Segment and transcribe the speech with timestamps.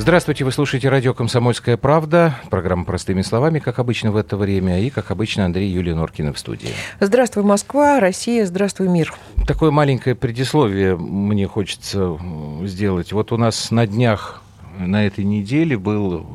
[0.00, 2.34] Здравствуйте, вы слушаете радио «Комсомольская правда».
[2.48, 4.80] Программа «Простыми словами», как обычно в это время.
[4.80, 6.70] И, как обычно, Андрей Юлия Норкина в студии.
[7.00, 9.12] Здравствуй, Москва, Россия, здравствуй, мир.
[9.46, 12.18] Такое маленькое предисловие мне хочется
[12.62, 13.12] сделать.
[13.12, 14.42] Вот у нас на днях,
[14.78, 16.26] на этой неделе был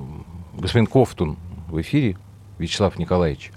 [0.54, 1.36] господин Кофтун
[1.68, 2.18] в эфире,
[2.60, 3.52] Вячеслав Николаевич.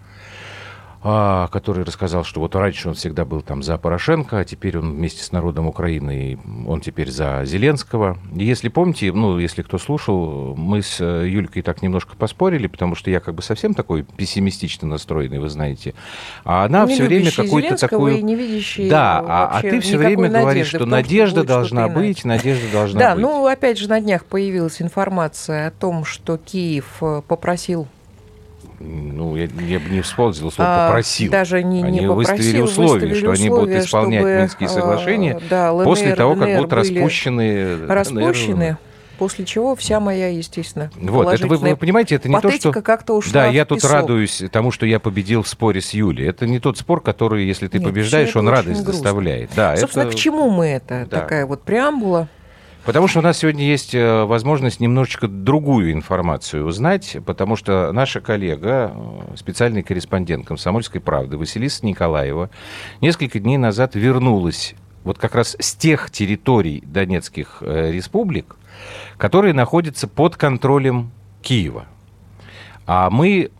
[1.00, 4.96] А, который рассказал, что вот раньше он всегда был там за Порошенко, а теперь он
[4.96, 8.18] вместе с народом Украины, он теперь за Зеленского.
[8.34, 12.96] И если помните, ну, если кто слушал, мы с э, Юлькой так немножко поспорили, потому
[12.96, 15.94] что я как бы совсем такой пессимистично настроенный, вы знаете.
[16.44, 18.24] А она не все время какую-то такую...
[18.24, 22.24] не видящий да, а, а ты все время говоришь, что том, надежда что должна быть,
[22.24, 23.22] надежда должна да, быть.
[23.22, 27.86] Да, ну, опять же, на днях появилась информация о том, что Киев э, попросил
[28.80, 31.30] ну, я, я бы не использовал слово а, «попросил».
[31.30, 34.68] Даже не, они не выставили попросил, условия, выставили что условия, они будут исполнять чтобы, Минские
[34.68, 37.86] соглашения а, да, ЛНР, после того, как ДНР будут распущены...
[37.86, 38.76] Распущены,
[39.18, 42.70] После чего вся моя, естественно, Вот, это вы, вы понимаете, это не то, что...
[42.70, 43.90] как-то ушла Да, я тут песок.
[43.90, 46.28] радуюсь тому, что я победил в споре с Юлей.
[46.28, 48.92] Это не тот спор, который, если ты Нет, побеждаешь, он радость грустно.
[48.92, 49.50] доставляет.
[49.56, 50.12] Да, Собственно, это...
[50.12, 51.04] к чему мы это?
[51.10, 51.20] Да.
[51.20, 52.28] Такая вот преамбула.
[52.84, 58.20] Потому что у нас сегодня есть э, возможность немножечко другую информацию узнать, потому что наша
[58.20, 62.50] коллега, э, специальный корреспондент «Комсомольской правды» Василиса Николаева
[63.00, 68.56] несколько дней назад вернулась вот как раз с тех территорий Донецких э, республик,
[69.16, 71.10] которые находятся под контролем
[71.42, 71.86] Киева.
[72.86, 73.50] А мы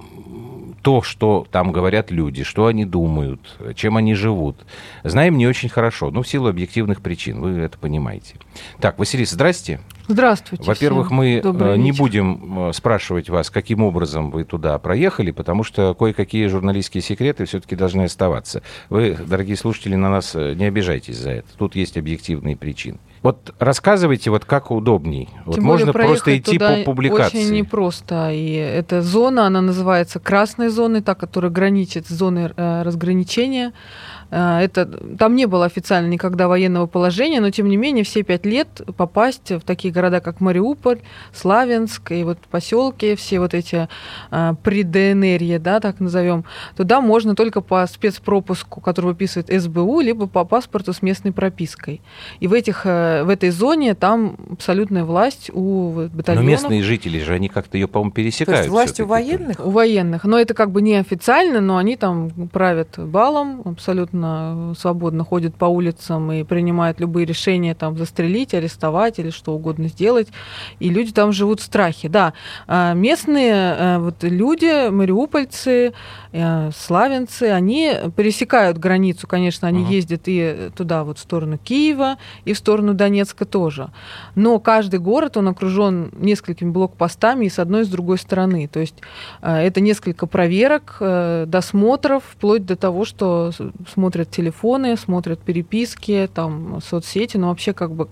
[0.88, 4.64] то, что там говорят люди, что они думают, чем они живут,
[5.04, 8.36] знаем не очень хорошо, ну, в силу объективных причин, вы это понимаете.
[8.80, 9.80] Так, Василиса, здрасте.
[10.06, 10.64] Здравствуйте.
[10.64, 15.94] Во-первых, мы э, не будем э, спрашивать вас, каким образом вы туда проехали, потому что
[15.94, 18.62] кое-какие журналистские секреты все-таки должны оставаться.
[18.88, 21.48] Вы, дорогие слушатели, на нас э, не обижайтесь за это.
[21.58, 22.96] Тут есть объективные причины.
[23.22, 25.28] Вот рассказывайте, вот как удобней.
[25.32, 27.38] Тем вот можно просто идти по публикации.
[27.38, 28.30] Очень непросто.
[28.32, 33.72] И эта зона, она называется красной зоной, та, которая граничит с зоной разграничения.
[34.30, 34.86] А, это,
[35.18, 39.50] там не было официально никогда военного положения, но тем не менее все пять лет попасть
[39.50, 41.00] в такие города, как Мариуполь,
[41.32, 43.88] Славянск и вот поселки, все вот эти
[44.30, 46.44] а, при-ДНРье, да, так назовем,
[46.76, 52.02] туда можно только по спецпропуску, который выписывает СБУ, либо по паспорту с местной пропиской.
[52.40, 56.44] И в, этих, э, в этой зоне там абсолютная власть у батальонов.
[56.44, 58.58] Но местные жители же, они как-то ее, по-моему, пересекают.
[58.58, 59.60] То есть власть у военных?
[59.64, 60.24] У военных.
[60.24, 65.66] Но это как бы неофициально, но они там правят балом абсолютно абсолютно свободно ходит по
[65.66, 70.28] улицам и принимает любые решения там застрелить, арестовать или что угодно сделать.
[70.80, 72.08] И люди там живут в страхе.
[72.08, 72.32] Да,
[72.66, 75.92] а местные э, вот люди, мариупольцы,
[76.32, 79.92] э, славянцы, они пересекают границу, конечно, они uh-huh.
[79.92, 83.90] ездят и туда, вот в сторону Киева, и в сторону Донецка тоже.
[84.34, 88.68] Но каждый город, он окружен несколькими блокпостами и с одной и с другой стороны.
[88.68, 88.96] То есть
[89.42, 93.50] э, это несколько проверок, досмотров, вплоть до того, что
[93.92, 98.08] смотрят смотрят телефоны, смотрят переписки, там, соцсети, но вообще как бы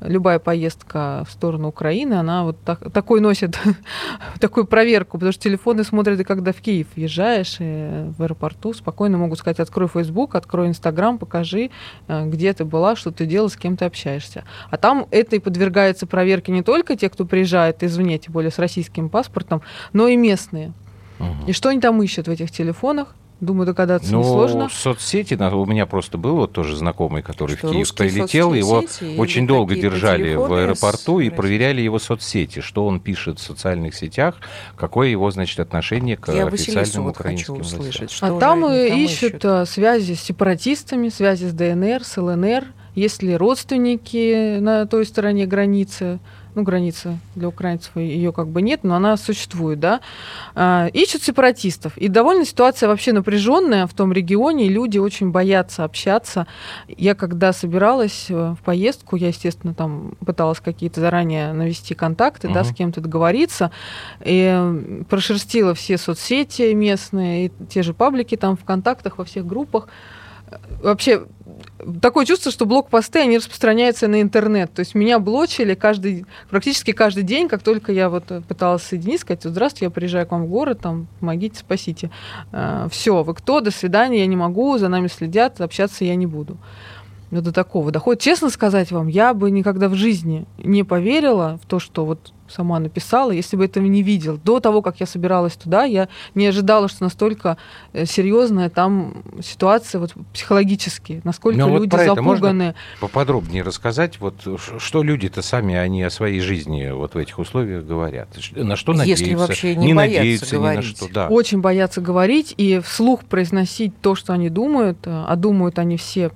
[0.00, 3.56] любая поездка в сторону Украины, она вот так, такой носит
[4.40, 9.18] такую проверку, потому что телефоны смотрят, и когда в Киев въезжаешь, и в аэропорту спокойно
[9.18, 11.70] могут сказать, открой Facebook, открой Instagram, покажи,
[12.08, 14.42] э, где ты была, что ты делала, с кем ты общаешься.
[14.70, 18.58] А там это и подвергается проверке не только те, кто приезжает извне, тем более с
[18.58, 19.62] российским паспортом,
[19.92, 20.72] но и местные.
[21.20, 21.46] Угу.
[21.46, 23.14] И что они там ищут в этих телефонах?
[23.40, 24.70] Думаю, догадаться ну, несложно.
[24.70, 28.82] соцсети, у меня просто был вот тоже знакомый, который что, в Киев прилетел, его
[29.18, 34.36] очень долго держали в аэропорту и проверяли его соцсети, что он пишет в социальных сетях,
[34.74, 38.08] какое его, значит, отношение к Я официальным вот украинским властям.
[38.22, 42.64] А там ищут, ищут э, связи с сепаратистами, связи с ДНР, с ЛНР,
[42.94, 46.20] есть ли родственники на той стороне границы,
[46.56, 50.00] ну, граница для украинцев ее как бы нет, но она существует, да,
[50.54, 51.96] а, ищут сепаратистов.
[51.98, 56.46] И довольно ситуация вообще напряженная в том регионе, и люди очень боятся общаться.
[56.88, 62.54] Я когда собиралась э, в поездку, я, естественно, там пыталась какие-то заранее навести контакты, uh-huh.
[62.54, 63.70] да, с кем-то договориться,
[64.24, 69.88] и прошерстила все соцсети местные, и те же паблики там в контактах, во всех группах.
[70.82, 71.26] Вообще
[72.00, 74.72] такое чувство, что блокпосты, они распространяются на интернет.
[74.72, 79.42] То есть меня блочили каждый, практически каждый день, как только я вот пыталась соединить, сказать,
[79.44, 82.10] здравствуйте, я приезжаю к вам в город, там, помогите, спасите.
[82.52, 86.26] А, Все, вы кто, до свидания, я не могу, за нами следят, общаться я не
[86.26, 86.58] буду.
[87.30, 88.22] Ну, до такого доходит.
[88.22, 92.78] Честно сказать вам, я бы никогда в жизни не поверила в то, что вот сама
[92.78, 94.38] написала, если бы этого не видел.
[94.44, 97.56] До того, как я собиралась туда, я не ожидала, что настолько
[97.92, 102.62] э, серьезная там ситуация вот, психологически, насколько Но люди вот про запуганы.
[102.62, 104.46] Это поподробнее рассказать, вот
[104.78, 108.28] что люди-то сами, они о своей жизни вот в этих условиях говорят?
[108.54, 109.24] На что надеются?
[109.24, 110.78] Если вообще не, не боятся надеются говорить.
[110.78, 111.12] ни на что.
[111.12, 111.28] Да.
[111.28, 116.30] Очень боятся говорить и вслух произносить то, что они думают, э, а думают они все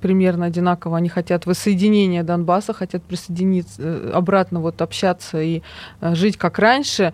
[0.00, 0.96] примерно одинаково.
[0.96, 5.62] Они хотят воссоединения Донбасса, хотят присоединиться э, обратно, вот общаться и
[6.00, 7.12] э, жить как раньше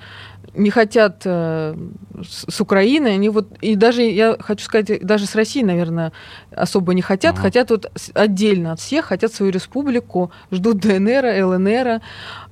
[0.55, 1.75] не хотят э,
[2.23, 6.13] с, с Украиной, они вот и даже я хочу сказать, даже с Россией, наверное,
[6.51, 7.41] особо не хотят, uh-huh.
[7.41, 12.01] хотят вот отдельно от всех, хотят свою республику, ждут ДНР, ЛНР,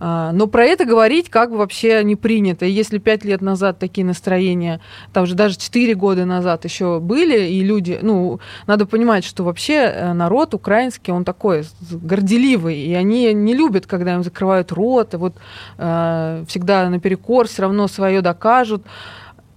[0.00, 2.66] э, но про это говорить как бы вообще не принято.
[2.66, 4.81] И если пять лет назад такие настроения,
[5.12, 9.75] там же даже четыре года назад еще были, и люди, ну, надо понимать, что вообще
[9.75, 15.16] э, народ украинский, он такой горделивый, и они не любят, когда им закрывают рот, и
[15.16, 15.34] вот
[15.78, 18.82] э, всегда наперекор все равно свое докажут.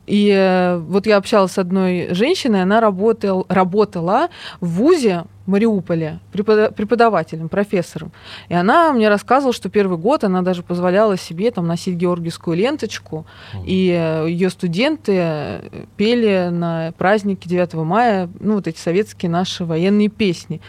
[0.07, 4.29] И э, вот я общалась с одной женщиной, она работал, работала
[4.61, 8.11] в ВУЗе в Мариуполе преподавателем, профессором.
[8.49, 13.25] И она мне рассказывала, что первый год она даже позволяла себе там носить георгиевскую ленточку,
[13.65, 15.61] и э, ее студенты
[15.97, 20.61] пели на празднике 9 мая, ну, вот эти советские наши военные песни.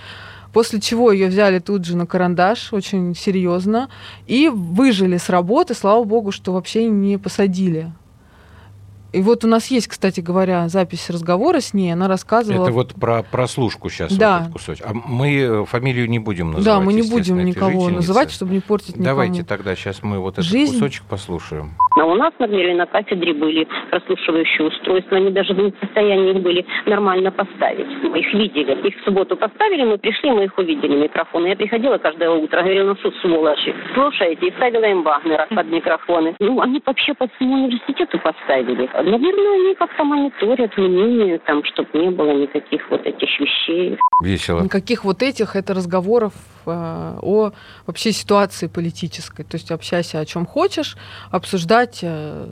[0.56, 3.90] После чего ее взяли тут же на карандаш, очень серьезно,
[4.26, 7.92] и выжили с работы, слава богу, что вообще не посадили.
[9.16, 11.90] И вот у нас есть, кстати говоря, запись разговора с ней.
[11.90, 12.64] Она рассказывала.
[12.64, 14.42] Это вот про прослушку сейчас да.
[14.44, 14.84] вот кусочек.
[14.86, 16.66] А мы э, фамилию не будем называть.
[16.66, 19.06] Да, мы не будем никого называть, чтобы не портить никому.
[19.06, 20.74] Давайте тогда сейчас мы вот этот Жизнь...
[20.74, 21.70] кусочек послушаем.
[21.98, 26.42] А у нас, например, на кафедре были прослушивающие устройства, они даже не в состоянии их
[26.42, 27.86] были нормально поставить.
[28.02, 28.86] Мы их видели.
[28.86, 31.46] Их в субботу поставили, мы пришли, мы их увидели, микрофоны.
[31.46, 36.36] Я приходила каждое утро, говорила, ну что, сволочи, слушайте, и ставила им Вагнера под микрофоны.
[36.38, 38.90] Ну, они вообще по всему университету поставили.
[39.06, 43.96] Наверное, они как-то мониторят мнение, там, чтобы не было никаких вот этих вещей.
[44.20, 44.62] Весело.
[44.62, 46.32] Никаких вот этих, это разговоров
[46.66, 46.70] э,
[47.22, 47.52] о
[47.86, 49.44] вообще ситуации политической.
[49.44, 50.96] То есть общайся о чем хочешь,
[51.30, 52.48] обсуждать э,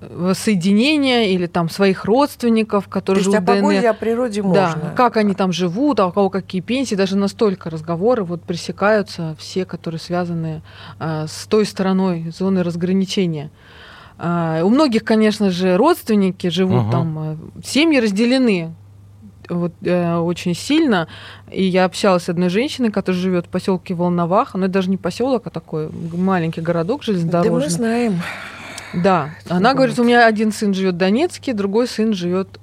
[0.00, 3.62] воссоединение или там своих родственников, которые То есть живут о в ДНР.
[3.62, 4.80] погоде, о природе можно.
[4.82, 9.34] Да, как они там живут, а у кого какие пенсии, даже настолько разговоры вот пресекаются
[9.38, 10.60] все, которые связаны
[11.00, 13.50] э, с той стороной зоны разграничения.
[14.18, 16.90] А, у многих, конечно же, родственники живут Ага.
[16.92, 18.74] там, э, семьи разделены
[19.48, 21.08] вот, э, очень сильно.
[21.50, 24.54] И я общалась с одной женщиной, которая живет в поселке Волновах.
[24.54, 27.68] Ну, это даже не поселок, а такой маленький городок Да мы железнодорожный.
[27.70, 28.20] знаем.
[28.94, 29.30] Да.
[29.48, 32.60] Она говорит, у меня один сын живет в Донецке, другой сын живет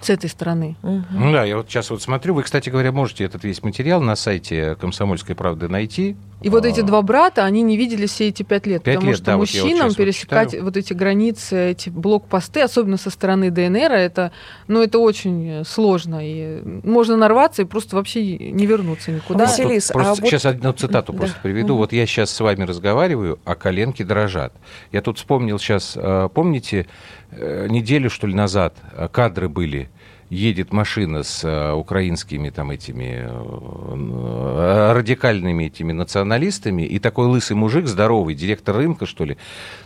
[0.00, 0.76] с этой стороны.
[0.82, 1.06] Мгм.
[1.10, 2.34] Ну да, я вот сейчас вот смотрю.
[2.34, 6.16] Вы, кстати говоря, можете этот весь материал на сайте «Комсомольской правды» найти.
[6.42, 9.10] И вот эти А, два брата, они не виделись все эти пять лет, Пять потому
[9.12, 10.64] лет, что да, вот вот мужчинам вот пересекать читаю.
[10.64, 14.32] вот эти границы, эти блокпосты, особенно со стороны ДНР, это,
[14.68, 16.20] ну, это очень сложно.
[16.22, 19.46] И можно нарваться и просто вообще не вернуться никуда.
[19.46, 21.18] Василис, просто а вот- сейчас одну цитату Да.
[21.20, 21.68] просто приведу.
[21.68, 21.76] Мгм.
[21.78, 24.52] Вот я сейчас с вами разговариваю, а коленки дрожат.
[24.92, 26.86] Я тут вспомнил сейчас, э, помните,
[27.30, 29.88] э, неделю, что ли, назад э, кадры были,
[30.30, 37.86] едет машина с э, украинскими там этими э, радикальными этими националистами, и такой лысый мужик,
[37.86, 39.36] здоровый, директор рынка, что ли,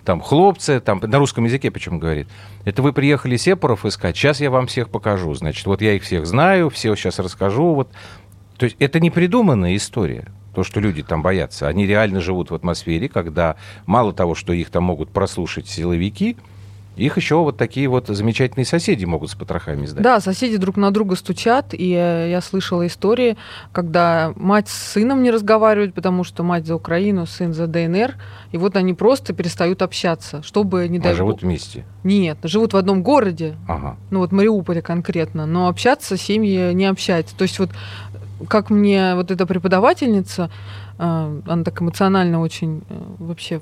[0.05, 2.29] там, хлопцы, там, на русском языке причем говорит,
[2.65, 6.27] это вы приехали сепаров искать, сейчас я вам всех покажу, значит, вот я их всех
[6.27, 7.91] знаю, все сейчас расскажу, вот.
[8.57, 10.27] То есть это не придуманная история.
[10.55, 13.55] То, что люди там боятся, они реально живут в атмосфере, когда
[13.87, 16.37] мало того, что их там могут прослушать силовики,
[17.01, 20.03] их еще вот такие вот замечательные соседи могут с потрохами сдать.
[20.03, 23.37] Да, соседи друг на друга стучат, и э, я слышала истории,
[23.73, 28.17] когда мать с сыном не разговаривают, потому что мать за Украину, сын за ДНР,
[28.53, 31.85] и вот они просто перестают общаться, чтобы не а дай живут вместе.
[32.05, 33.97] Нет, живут в одном городе, Ага.
[34.11, 37.35] ну вот Мариуполе конкретно, но общаться семьи не общаются.
[37.37, 37.71] То есть вот
[38.49, 40.51] как мне вот эта преподавательница,
[40.99, 43.61] э, она так эмоционально очень э, вообще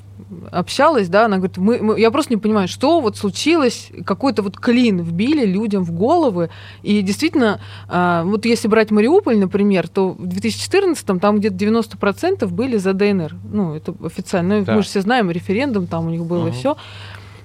[0.50, 4.58] общалась, да, она говорит, мы, мы- я просто не понимаю, что вот случилось, какой-то вот
[4.58, 6.50] клин вбили людям в головы,
[6.82, 12.76] и действительно, э, вот если брать Мариуполь, например, то в 2014 там где-то 90% были
[12.76, 14.74] за ДНР, ну, это официально, Ну, Да.
[14.74, 16.52] мы же все знаем, референдум там у них было Мгм.
[16.52, 16.76] все.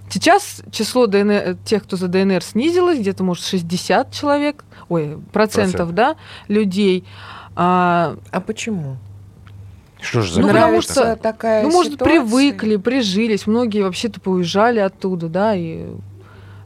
[0.09, 5.95] Сейчас число ДНР, тех, кто за ДНР, снизилось, где-то, может, 60 человек, ой, процентов, Процент.
[5.95, 6.15] да,
[6.47, 7.03] людей.
[7.55, 8.97] А, А почему?
[10.03, 12.19] Что же за Ну, потому что- такая ну, может, ситуация?
[12.21, 15.85] привыкли, прижились, многие вообще-то поуезжали оттуда, да, и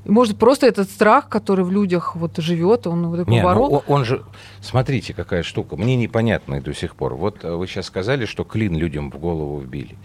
[0.06, 3.74] может, просто этот страх, который в людях вот живет, он вот Не, ну, поборол.
[3.76, 4.24] он, он же,
[4.62, 7.16] смотрите, какая штука, мне непонятно до сих пор.
[7.16, 9.98] Вот э, вы сейчас сказали, что клин людям в голову вбили.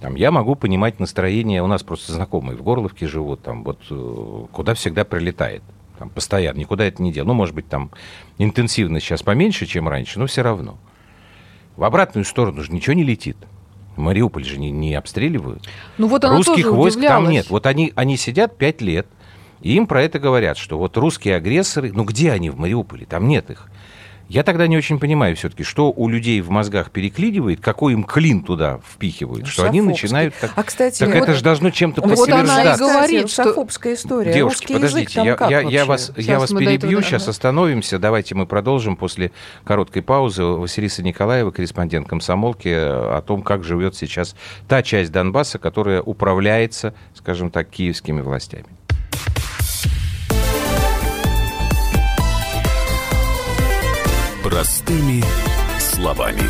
[0.00, 4.44] Там, я могу понимать настроение, у нас просто знакомые в Горловке живут, там вот э,
[4.50, 5.62] куда всегда прилетает.
[5.98, 7.28] Там, постоянно, никуда это не делал.
[7.28, 7.90] Ну, может быть, там
[8.38, 10.78] интенсивность сейчас поменьше, чем раньше, но все равно.
[11.80, 13.38] В обратную сторону же ничего не летит.
[13.96, 15.66] Мариуполь же не, не обстреливают.
[15.96, 17.48] ну вот она Русских тоже войск там нет.
[17.48, 19.06] Вот они, они сидят пять лет,
[19.62, 23.06] и им про это говорят, что вот русские агрессоры, ну где они в Мариуполе?
[23.06, 23.70] Там нет их.
[24.30, 28.44] Я тогда не очень понимаю все-таки, что у людей в мозгах переклинивает, какой им клин
[28.44, 30.52] туда впихивают, что они начинают так...
[30.54, 34.32] А, кстати, так вот- это же должно чем-то Вот она и говорит, что- русофобская история.
[34.32, 36.70] Девушки, Русский язык подождите, там я, как я- я вас, я Сейчас вас до этого
[36.70, 37.02] перебью, дойдем.
[37.02, 37.98] сейчас остановимся.
[37.98, 39.32] Давайте мы продолжим после
[39.64, 40.44] короткой паузы.
[40.44, 44.36] Василиса Николаева, корреспондент комсомолки, э, о том, как живет сейчас
[44.68, 48.66] та часть Донбасса, которая управляется, скажем так, киевскими властями.
[54.50, 55.22] Простыми
[55.78, 56.42] словами.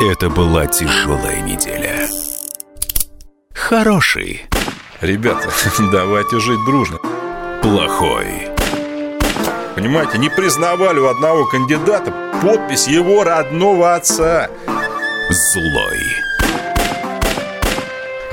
[0.00, 2.08] Это была тяжелая неделя.
[3.54, 4.42] Хороший,
[5.00, 5.50] Ребята,
[5.92, 6.98] давайте жить дружно.
[7.62, 8.48] плохой,
[9.74, 14.48] Понимаете, не признавали у одного кандидата подпись его родного отца.
[15.30, 15.98] злой.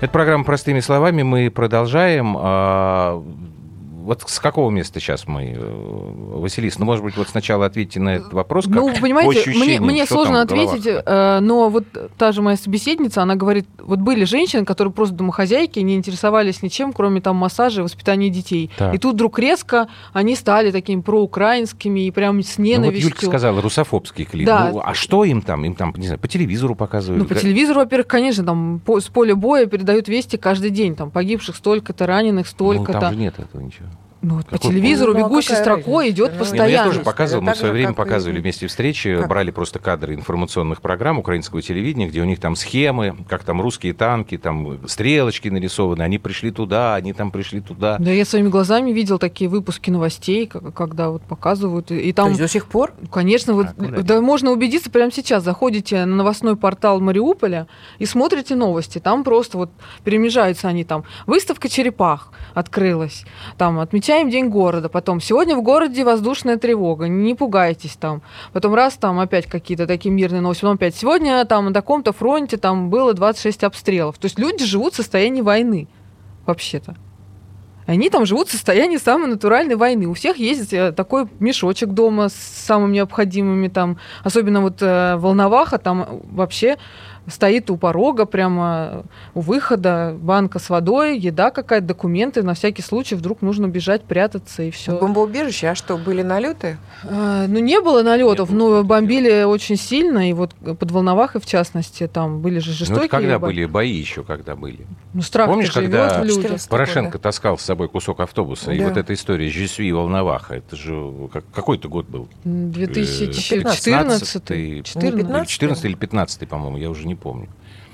[0.00, 1.22] Это программа «Простыми словами».
[1.22, 2.36] Мы продолжаем.
[4.06, 6.78] Вот с какого места сейчас мы, э, Василис?
[6.78, 8.66] Ну, может быть, вот сначала ответьте на этот вопрос.
[8.66, 11.84] как Ну, по понимаете, мне, ощущениям, мне что сложно ответить, э, но вот
[12.16, 16.92] та же моя собеседница, она говорит, вот были женщины, которые просто домохозяйки, не интересовались ничем,
[16.92, 18.70] кроме там массажа и воспитания детей.
[18.78, 18.94] Так.
[18.94, 23.08] И тут вдруг резко они стали такими проукраинскими и прям с Ну, вот ненавистью.
[23.10, 24.46] Юлька сказала, русофобский клип.
[24.46, 24.70] Да.
[24.72, 25.64] Ну, а что им там?
[25.64, 27.22] Им там, не знаю, по телевизору показывают.
[27.22, 30.94] Ну, по телевизору, во-первых, конечно, там по- с поля боя передают вести каждый день.
[30.94, 33.00] Там погибших столько-то, раненых Ну, столько-то.
[33.00, 33.86] там же нет этого ничего.
[34.26, 36.10] Ну, вот по телевизору Ну, а бегущей какая строкой разница?
[36.10, 36.70] идет Ну, ну, постоянно.
[36.70, 39.28] я тоже показывал, мы в свое время показывали вместе встречи, Как?
[39.28, 43.94] брали просто кадры информационных программ украинского телевидения, где у них там схемы, как там русские
[43.94, 47.98] танки, там стрелочки нарисованы, они пришли туда, они там пришли туда.
[48.00, 52.28] Да, я своими глазами видел такие выпуски новостей, когда вот показывают, и и То там
[52.30, 52.94] есть до сих пор?
[53.12, 55.44] Конечно, вот, А куда да, можно убедиться прямо сейчас.
[55.44, 57.68] Заходите на новостной портал Мариуполя
[57.98, 58.98] и смотрите новости.
[58.98, 59.70] Там просто вот
[60.04, 61.04] перемежаются они там.
[61.26, 63.24] Выставка черепах открылась.
[63.58, 63.78] Там
[64.16, 64.88] отмечаем День города.
[64.88, 67.08] Потом сегодня в городе воздушная тревога.
[67.08, 68.22] Не пугайтесь там.
[68.52, 70.62] Потом раз там опять какие-то такие мирные новости.
[70.62, 74.18] Потом опять сегодня там на таком-то фронте там было 26 обстрелов.
[74.18, 75.88] То есть люди живут в состоянии войны
[76.46, 76.96] вообще-то.
[77.86, 80.06] Они там живут в состоянии самой натуральной войны.
[80.08, 85.78] У всех есть э, такой мешочек дома с самыми необходимыми там, особенно вот э, Волноваха,
[85.78, 86.78] там вообще
[87.28, 89.04] стоит у порога, прямо
[89.34, 94.62] у выхода, банка с водой, еда какая-то, документы, на всякий случай вдруг нужно бежать, прятаться
[94.62, 94.98] и В все.
[94.98, 96.78] бомбоубежище, а что, были налеты?
[97.02, 102.40] ну, не было налетов, но бомбили очень сильно, и вот под Волновахой, в частности, там
[102.40, 103.04] были же Ну, жестокие...
[103.06, 104.86] это когда бо- были бои еще, когда были?
[105.12, 106.42] Ну, страх Помнишь, когда в людях.
[106.44, 108.88] 14 Порошенко таскал с собой кусок автобуса, и Да.
[108.88, 112.28] вот эта история «Жесви Волноваха», это же как- какой-то год был?
[112.44, 117.48] М, Э, 2014 15-й, 14 14 или 15 по-моему, я уже не помню.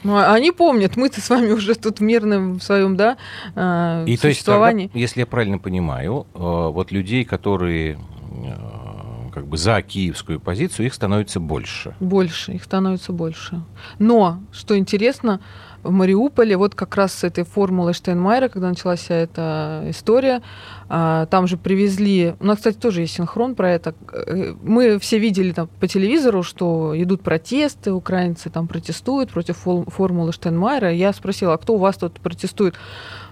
[0.04, 3.16] Ну, а они помнят, мы-то с вами уже тут в мирном своем, да,
[3.54, 4.90] э, И то есть, тогда, существовании.
[4.94, 10.94] если я правильно понимаю, э, вот людей, которые э, как бы за киевскую позицию, их
[10.94, 11.94] становится больше.
[12.00, 13.62] Больше, их становится больше.
[13.98, 15.40] Но, что интересно,
[15.82, 20.42] в Мариуполе, вот как раз с этой формулой Штейнмайера, когда началась вся эта история,
[20.88, 22.34] а, там же привезли...
[22.40, 23.94] У нас, кстати, тоже есть синхрон про это.
[24.12, 29.56] Э, Мы все видели там по телевизору, что идут протесты, украинцы там протестуют против
[29.88, 30.92] формулы Штейнмайера.
[30.92, 32.74] Я спросила, а кто у вас тут протестует?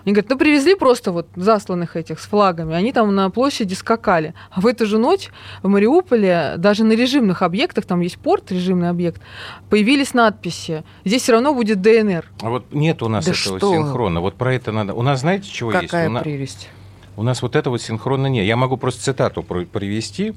[0.04, 4.35] Они говорят, ну привезли просто вот засланных этих с флагами, они там на площади скакали.
[4.50, 5.28] А в эту же ночь
[5.62, 9.21] в Мариуполе даже на режимных объектах, там есть порт, режимный объект,
[9.69, 10.85] появились надписи.
[11.04, 12.25] Здесь все равно будет ДНР.
[12.42, 13.73] А вот нет у нас Да этого что?
[13.75, 14.21] синхрона.
[14.21, 14.95] Вот про это надо.
[14.95, 15.85] У нас знаете, чего есть?
[15.87, 16.69] Какая У, на- прелесть.
[17.16, 18.47] у нас вот этого синхрона нет.
[18.47, 20.35] Я могу просто цитату привести.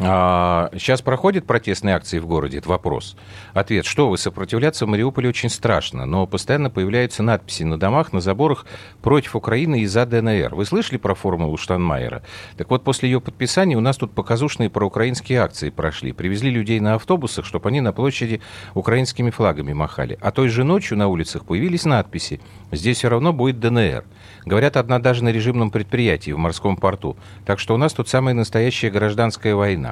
[0.00, 2.58] А, сейчас проходят протестные акции в городе?
[2.58, 3.16] Это вопрос.
[3.52, 3.86] Ответ.
[3.86, 8.66] Что вы, сопротивляться в Мариуполе очень страшно, но постоянно появляются надписи на домах, на заборах
[9.02, 10.54] против Украины и за ДНР.
[10.54, 12.22] Вы слышали про формулу Штанмайера?
[12.56, 16.12] Так вот, после ее подписания у нас тут показушные проукраинские акции прошли.
[16.12, 18.40] Привезли людей на автобусах, чтобы они на площади
[18.74, 20.18] украинскими флагами махали.
[20.20, 22.40] А той же ночью на улицах появились надписи
[22.72, 24.04] «Здесь все равно будет ДНР».
[24.44, 27.16] Говорят, одна даже на режимном предприятии в морском порту.
[27.46, 29.83] Так что у нас тут самая настоящая гражданская война.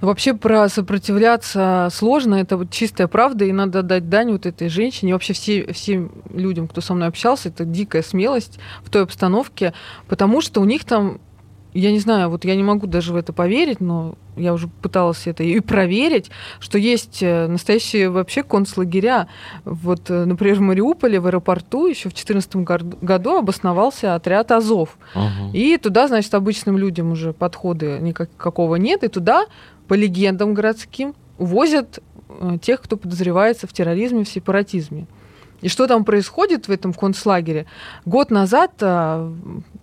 [0.00, 4.68] Ну, вообще про сопротивляться сложно, это вот чистая правда, и надо дать дань вот этой
[4.68, 9.02] женщине, и вообще все, всем людям, кто со мной общался, это дикая смелость в той
[9.02, 9.72] обстановке,
[10.08, 11.20] потому что у них там
[11.72, 15.26] я не знаю, вот я не могу даже в это поверить, но я уже пыталась
[15.26, 19.28] это и проверить, что есть э, настоящие вообще концлагеря.
[19.64, 22.56] Вот, э, например, в Мариуполе, в аэропорту еще в 2014
[23.02, 24.98] году обосновался отряд Азов.
[25.14, 25.50] Угу.
[25.52, 29.46] И туда, значит, обычным людям уже подхода никакого нет, и туда,
[29.86, 35.06] по легендам городским, увозят э, тех, кто подозревается в терроризме, в сепаратизме.
[35.60, 37.66] И что там происходит в этом концлагере?
[38.06, 38.72] Год назад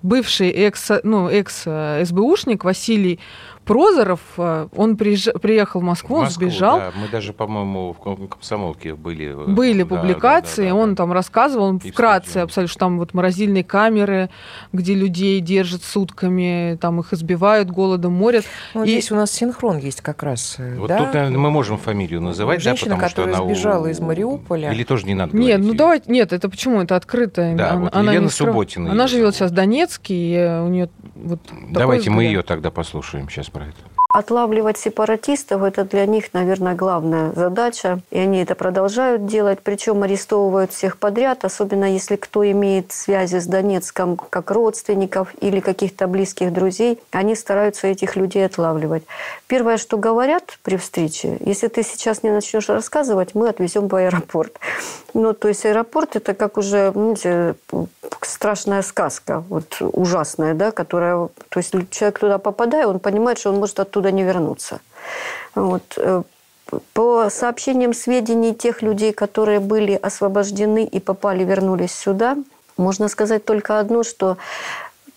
[0.08, 3.20] бывший экс, ну, экс-СБУшник Василий
[3.68, 5.30] Прозоров, э, он приезж...
[5.42, 6.80] приехал в Москву, Москву, он сбежал.
[6.80, 9.32] Да, мы даже, по-моему, в комсомолке были.
[9.32, 12.80] Э, были да, публикации, да, да, да, он там рассказывал, он И вкратце абсолютно, что
[12.80, 14.30] там вот морозильные камеры,
[14.72, 18.46] где людей держат сутками, там их избивают, голодом морят.
[18.74, 18.88] Ну, И...
[18.88, 20.56] здесь у нас синхрон есть как раз.
[20.60, 21.00] Э, вот да?
[21.00, 24.72] тут, наверное, мы можем фамилию называть, Женщина, да, потому которая что она сбежала из Мариуполя.
[24.72, 25.68] Или тоже не надо Нет, говорить?
[25.68, 26.82] ну давайте, нет, это почему?
[26.82, 27.54] Это открыто.
[27.56, 28.32] Да, она, вот она Елена не.
[28.32, 28.92] Субботина.
[28.92, 30.90] Она живет сейчас в Донецке, и у нее
[31.28, 33.97] вот Давайте мы ее тогда послушаем сейчас про это.
[34.10, 38.00] Отлавливать сепаратистов– это для них, наверное, главная задача.
[38.10, 39.60] И они это продолжают делать.
[39.62, 46.08] Причем арестовывают всех подряд, особенно если кто имеет связи с Донецком, как родственников или каких-то
[46.08, 47.00] близких друзей.
[47.12, 49.04] Они стараются этих людей отлавливать.
[49.48, 54.58] Первое, что говорят при встрече, если ты сейчас не начнешь рассказывать, мы отвезем в аэропорт.
[55.14, 57.56] Ну, то есть аэропорт– это как уже, знаете,
[58.22, 61.28] страшная сказка, вот ужасная, да, которая...
[61.50, 64.80] То есть человек туда попадая, он понимает, что он может оттуда не вернуться.
[65.56, 65.84] Вот.
[65.98, 66.24] Э,
[66.94, 72.36] по сообщениям сведений тех людей, которые были освобождены и попали, вернулись сюда,
[72.78, 74.38] можно сказать только одно, что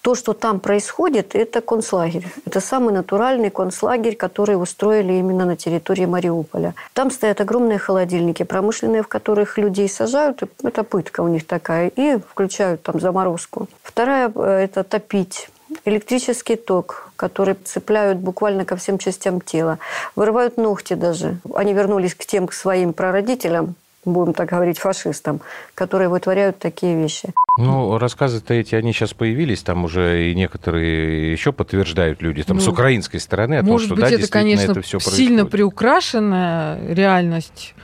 [0.02, 2.26] то, что там происходит, это концлагерь.
[2.46, 6.74] Это самый натуральный концлагерь, который устроили именно на территории Мариуполя.
[6.94, 10.42] Там стоят огромные холодильники промышленные, в которых людей сажают.
[10.62, 11.88] Это пытка у них такая.
[11.88, 13.68] И включают там заморозку.
[13.82, 15.50] Вторая э,– это топить
[15.84, 19.78] электрический ток, который цепляют буквально ко всем частям тела.
[20.16, 21.36] Вырывают ногти даже.
[21.54, 23.74] Они вернулись к тем, к своим прародителям,
[24.06, 25.42] будем так говорить, фашистам,
[25.74, 27.34] которые вытворяют такие вещи.
[27.58, 32.62] Ну, рассказы-то эти, они сейчас появились, там уже и некоторые еще подтверждают люди, там, ну,
[32.62, 37.74] с украинской стороны, о том, что, быть, да, это, конечно, это все сильно приукрашенная реальность.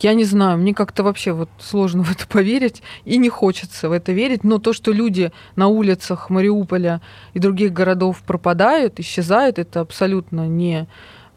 [0.00, 3.92] Я не знаю, мне как-то вообще вот сложно в это поверить, и не хочется в
[3.92, 7.00] это верить, но то, что люди на улицах Мариуполя
[7.34, 10.86] и других городов пропадают, исчезают, это абсолютно не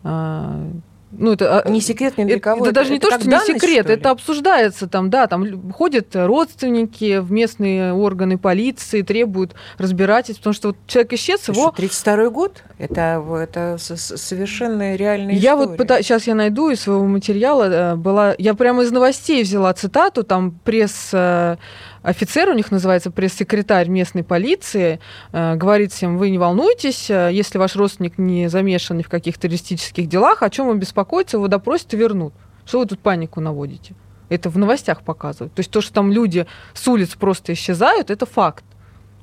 [0.03, 0.71] а,
[1.11, 2.65] ну, это а, не секрет ни для это, кого.
[2.65, 5.27] Это, это даже не это то, что данность, не секрет, что это обсуждается там, да,
[5.27, 11.71] там ходят родственники в местные органы полиции, требуют разбирательств, потому что вот человек исчез, его...
[11.71, 12.63] 32 год?
[12.77, 15.67] Это, это совершенно реальная Я история.
[15.67, 19.73] вот пытаюсь, сейчас я найду из своего материала, э, была, я прямо из новостей взяла
[19.73, 21.57] цитату, там пресс э,
[22.03, 24.99] офицер у них называется пресс-секретарь местной полиции,
[25.31, 30.07] э, говорит всем, вы не волнуйтесь, э, если ваш родственник не замешан в каких-то террористических
[30.07, 32.33] делах, о чем вам беспокоиться, его допросят и вернут.
[32.65, 33.95] Что вы тут панику наводите?
[34.29, 35.53] Это в новостях показывают.
[35.53, 38.63] То есть то, что там люди с улиц просто исчезают, это факт,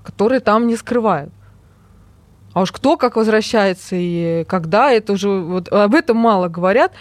[0.04, 1.32] который там не скрывают.
[2.52, 6.92] А уж кто как возвращается и когда, это уже вот об этом мало говорят.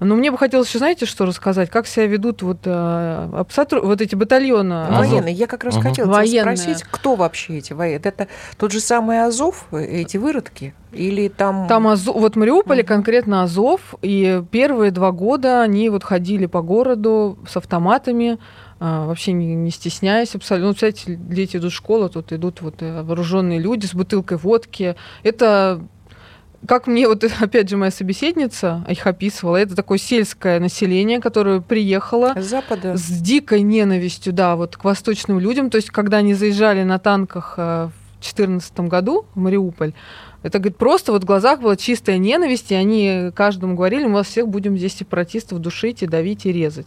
[0.00, 1.70] Но мне бы хотелось еще, знаете, что рассказать?
[1.70, 3.44] Как себя ведут вот, э,
[3.82, 5.34] вот эти батальоны Военные.
[5.34, 5.82] Я как раз угу.
[5.82, 6.56] хотела Военные.
[6.56, 8.00] спросить, кто вообще эти военные?
[8.02, 10.74] Это тот же самый Азов, эти выродки?
[10.92, 11.68] Или там...
[11.68, 16.62] Там Азов, вот в Мариуполе конкретно Азов, и первые два года они вот ходили по
[16.62, 18.38] городу с автоматами,
[18.80, 20.68] а, вообще не, не стесняясь абсолютно.
[20.68, 24.96] Ну, кстати, дети идут в школу, тут идут вот э, вооруженные люди с бутылкой водки.
[25.22, 25.82] Это
[26.66, 32.34] как мне вот опять же моя собеседница их описывала, это такое сельское население, которое приехало
[32.36, 32.96] с, Запада.
[32.96, 35.70] с дикой ненавистью, да, вот к восточным людям.
[35.70, 39.94] То есть, когда они заезжали на танках э, в 2014 году в Мариуполь,
[40.42, 44.28] Это, говорит, просто вот в глазах была чистая ненависть, и они каждому говорили, мы вас
[44.28, 46.86] всех будем здесь сепаратистов душить и давить и резать.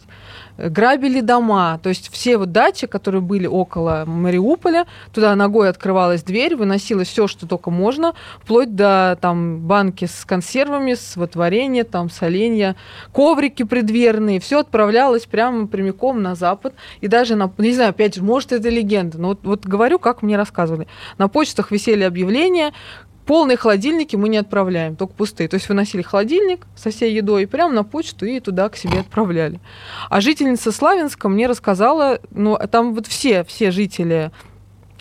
[0.58, 6.56] Грабили дома, то есть все вот дачи, которые были около Мариуполя, туда ногой открывалась дверь,
[6.56, 12.10] выносилось все, что только можно, вплоть до там банки с консервами, с вот варенья, там
[12.10, 12.74] соленья,
[13.12, 18.22] коврики предверные, все отправлялось прямо прямиком на запад, и даже на, не знаю, опять же,
[18.22, 20.88] может это легенда, но вот, вот говорю, как мне рассказывали,
[21.18, 22.72] на почтах висели объявления,
[23.26, 25.48] Полные холодильники мы не отправляем, только пустые.
[25.48, 29.60] То есть выносили холодильник со всей едой прямо на почту и туда к себе отправляли.
[30.10, 34.30] А жительница Славянска мне рассказала, ну, там вот все, все жители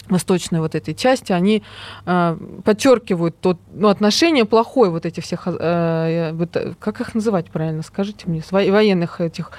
[0.09, 1.63] восточной вот этой части, они
[2.05, 7.83] э, подчеркивают тот, ну, отношение плохое вот этих всех, э, э как их называть правильно,
[7.83, 9.51] скажите мне, военных этих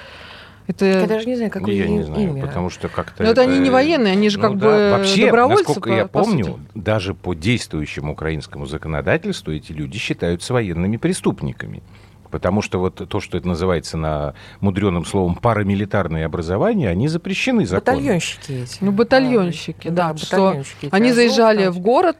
[0.67, 0.85] это...
[0.85, 2.45] Я даже не знаю, какое я не знаю, имя.
[2.45, 3.23] потому что как-то...
[3.23, 4.65] Но это, это они не военные, они же ну, как да.
[4.65, 5.63] бы Вообще, добровольцы.
[5.67, 6.59] насколько по, я по помню, сути.
[6.73, 11.83] даже по действующему украинскому законодательству эти люди считаются военными преступниками.
[12.31, 17.99] Потому что вот то, что это называется на мудреным словом парамилитарное образование, они запрещены законом.
[17.99, 18.77] Батальонщики эти.
[18.81, 20.07] Ну, батальонщики, да.
[20.07, 22.17] да батальонщики что они заезжали в город,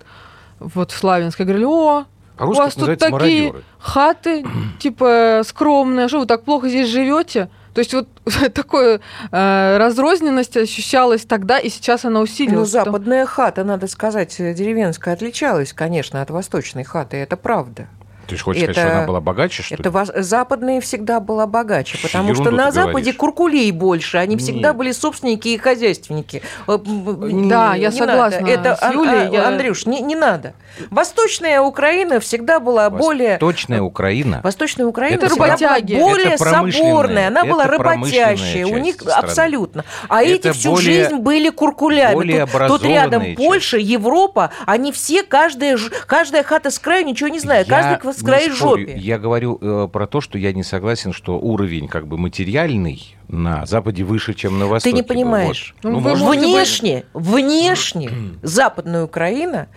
[0.60, 2.06] вот в Славянск, и говорили, о,
[2.38, 3.64] а у вас тут такие мародеры.
[3.80, 4.46] хаты,
[4.80, 7.50] типа, скромные, что вы так плохо здесь живете?
[7.76, 8.08] То есть вот
[8.54, 12.72] такое э, разрозненность ощущалась тогда, и сейчас она усилилась.
[12.74, 17.90] Ну, западная хата, надо сказать, деревенская отличалась, конечно, от восточной хаты, это правда.
[18.28, 20.24] Ты же хочешь это, сказать, что она была богаче, что это ли?
[20.24, 23.16] Западная всегда была богаче, потому Ерунду что на Западе говоришь.
[23.16, 24.78] куркулей больше, они всегда Нет.
[24.78, 26.42] были собственники и хозяйственники.
[26.68, 28.52] Э, да, я согласна надо.
[28.52, 29.28] Это, с Юлей.
[29.28, 29.48] А, я...
[29.48, 30.54] Андрюш, не, не надо.
[30.90, 33.34] Восточная Украина всегда была более...
[33.34, 34.42] Восточная Украина?
[34.44, 35.96] Восточная Украина это работяги.
[35.96, 39.18] была более это соборная, она была работящая, у них страны.
[39.18, 39.86] абсолютно.
[40.10, 42.46] А это эти всю более, жизнь были куркулями.
[42.46, 43.38] Тут, тут рядом часть.
[43.38, 47.68] Польша, Европа, они все, каждая, каждая хата с краю ничего не знает.
[47.68, 47.76] Я...
[47.76, 48.96] Каждый в край жопе.
[48.98, 53.66] Я говорю э, про то, что я не согласен, что уровень как бы материальный на
[53.66, 54.92] Западе выше, чем на Востоке.
[54.92, 55.76] Ты не понимаешь.
[55.84, 55.92] Вот.
[55.92, 57.26] Ну, ну, внешне, быть...
[57.26, 59.68] внешне Западная Украина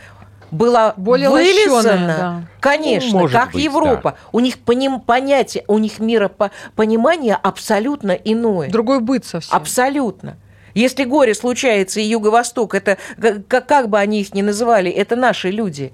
[0.50, 2.42] была более вылизана, да.
[2.60, 4.12] конечно, ну, как быть, Европа.
[4.12, 4.16] Да.
[4.32, 8.70] У них поним, понятие, у них миропонимание абсолютно иное.
[8.70, 9.54] Другой быт совсем.
[9.54, 10.38] Абсолютно.
[10.74, 12.98] Если горе случается и Юго-Восток, это
[13.48, 15.92] как, как бы они их ни называли, это наши люди.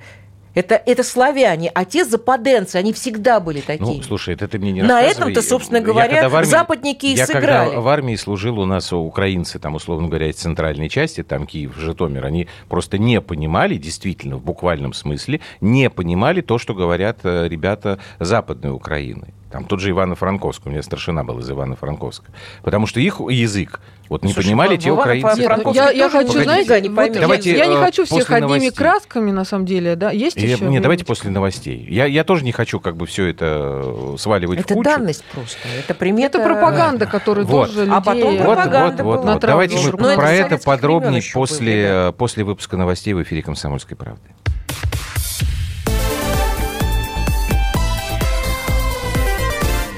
[0.54, 3.96] Это, это славяне, а те западенцы, они всегда были такие.
[3.98, 7.66] Ну, слушай, это ты мне не На этом-то, собственно говоря, армии, западники и я сыграли.
[7.66, 11.76] когда в армии служил, у нас украинцы, там, условно говоря, из центральной части, там, Киев,
[11.76, 17.48] Житомир, они просто не понимали, действительно, в буквальном смысле, не понимали то, что говорят э,
[17.48, 19.34] ребята Западной Украины.
[19.54, 22.24] Там тот же Ивано-Франковск, у меня старшина был из Ивано-Франковска.
[22.64, 25.42] Потому что их язык, вот не Слушай, понимали те украинцы.
[25.42, 28.48] Нет, я, я хочу, знаете, не вот, давайте, я, я не э, хочу всех одними
[28.48, 28.72] новостей.
[28.72, 30.64] красками, на самом деле, да, есть я, еще?
[30.64, 31.86] Нет, давайте после новостей.
[31.88, 34.90] Я, я тоже не хочу как бы все это э, сваливать это в кучу.
[34.90, 36.38] Это данность просто, это примета.
[36.38, 37.68] Это пропаганда, которая вот.
[37.68, 37.94] тоже людей...
[37.94, 39.40] А потом пропаганда вот, вот, вот, вот.
[39.40, 42.12] Давайте мы Но про это, это подробнее после, были, да.
[42.12, 44.20] после выпуска новостей в эфире «Комсомольской правды».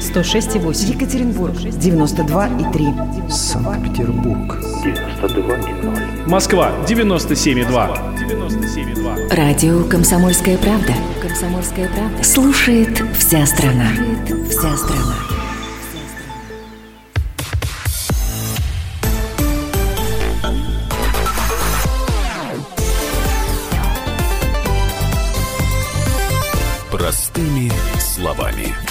[0.00, 0.94] 106,8.
[0.94, 3.30] Екатеринбург, 92,3.
[3.30, 6.28] Санкт-Петербург, 92,0.
[6.28, 8.14] Москва, 97,2.
[8.18, 9.34] 97,2.
[9.34, 10.92] Радио «Комсомольская правда».
[11.20, 12.22] «Комсомольская правда».
[12.22, 13.88] Слушает вся страна.
[13.94, 15.14] Слушает вся страна.
[26.90, 28.83] Простыми словами.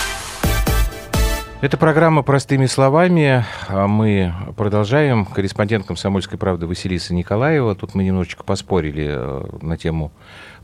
[1.63, 3.45] Это программа «Простыми словами».
[3.69, 5.23] А мы продолжаем.
[5.23, 7.73] Корреспондент «Комсомольской правды» Василиса Николаева.
[7.73, 10.11] Тут мы немножечко поспорили э, на тему,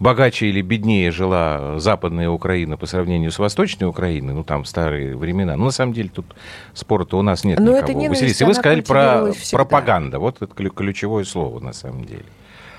[0.02, 4.34] богаче или беднее жила западная Украина по сравнению с восточной Украиной.
[4.34, 5.56] Ну, там старые времена.
[5.56, 6.36] Но на самом деле тут
[6.74, 8.02] спора-то у нас нет Но никого.
[8.02, 10.20] Это Василиса, вы сказали про пропаганда.
[10.20, 12.26] Вот это ключевое слово на самом деле.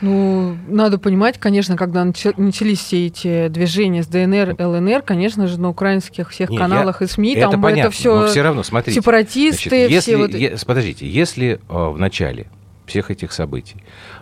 [0.01, 5.69] Ну, надо понимать, конечно, когда начались все эти движения с ДНР, ЛНР, конечно же, на
[5.69, 7.07] украинских всех Нет, каналах я...
[7.07, 10.35] и СМИ, это там понятно, это все, все равно, смотрите, сепаратисты, значит, если, все вот...
[10.35, 12.47] е, подождите, если э, в начале
[12.87, 13.77] всех этих событий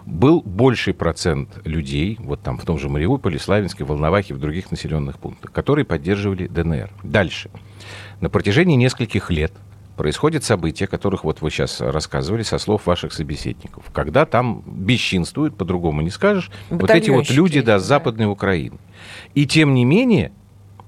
[0.04, 5.18] был больший процент людей, вот там в том же Мариуполе, Славянске, Волновахе, в других населенных
[5.18, 6.90] пунктах, которые поддерживали ДНР.
[7.02, 7.50] Дальше.
[8.20, 9.52] На протяжении нескольких лет
[9.98, 15.56] происходят события, о которых вот вы сейчас рассказывали со слов ваших собеседников, когда там бесчинствуют,
[15.56, 18.78] по-другому не скажешь, вот эти вот люди, да, с Западной Украины.
[19.34, 20.32] И тем не менее,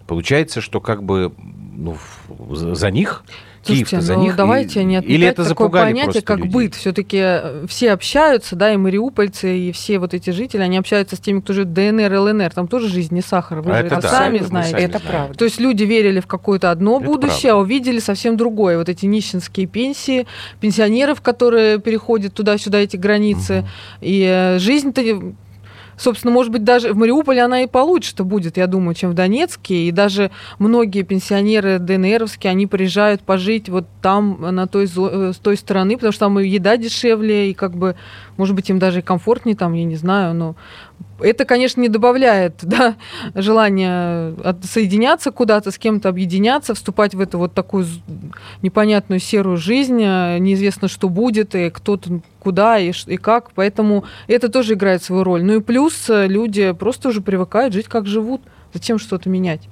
[0.06, 1.32] получается, что как бы
[1.76, 1.96] ну,
[2.28, 3.24] за них
[3.62, 6.50] Слушайте, за ну, них давайте не Или это такое понятие, как людей.
[6.50, 6.74] быт.
[6.74, 11.20] Все-таки э, все общаются, да, и мариупольцы, и все вот эти жители, они общаются с
[11.20, 12.50] теми, кто живет ДНР, ЛНР.
[12.54, 13.60] Там тоже жизнь не сахар.
[13.60, 14.70] Вы а же это, это да, сами это знаете.
[14.70, 15.10] Сами это знаем.
[15.10, 15.38] правда.
[15.38, 17.58] То есть люди верили в какое-то одно это будущее, правда.
[17.58, 18.78] а увидели совсем другое.
[18.78, 20.26] Вот эти нищенские пенсии,
[20.60, 23.58] пенсионеров, которые переходят туда-сюда эти границы.
[23.58, 23.66] Угу.
[24.00, 25.02] И э, жизнь-то
[26.00, 29.86] собственно, может быть, даже в Мариуполе она и получше-то будет, я думаю, чем в Донецке.
[29.86, 35.56] И даже многие пенсионеры ДНРовские, они приезжают пожить вот там, на той, э, с той
[35.56, 37.96] стороны, потому что там и еда дешевле, и как бы,
[38.36, 40.56] может быть, им даже и комфортнее там, я не знаю, но
[41.20, 42.96] это, конечно, не добавляет да,
[43.34, 47.86] желания соединяться куда-то, с кем-то объединяться, вступать в эту вот такую
[48.62, 54.48] непонятную серую жизнь, э, неизвестно, что будет, и кто-то куда и, и как, поэтому это
[54.48, 55.44] тоже играет свою роль.
[55.44, 58.42] Ну и плюс э, люди просто уже привыкают жить, как живут.
[58.72, 59.68] Зачем что-то менять?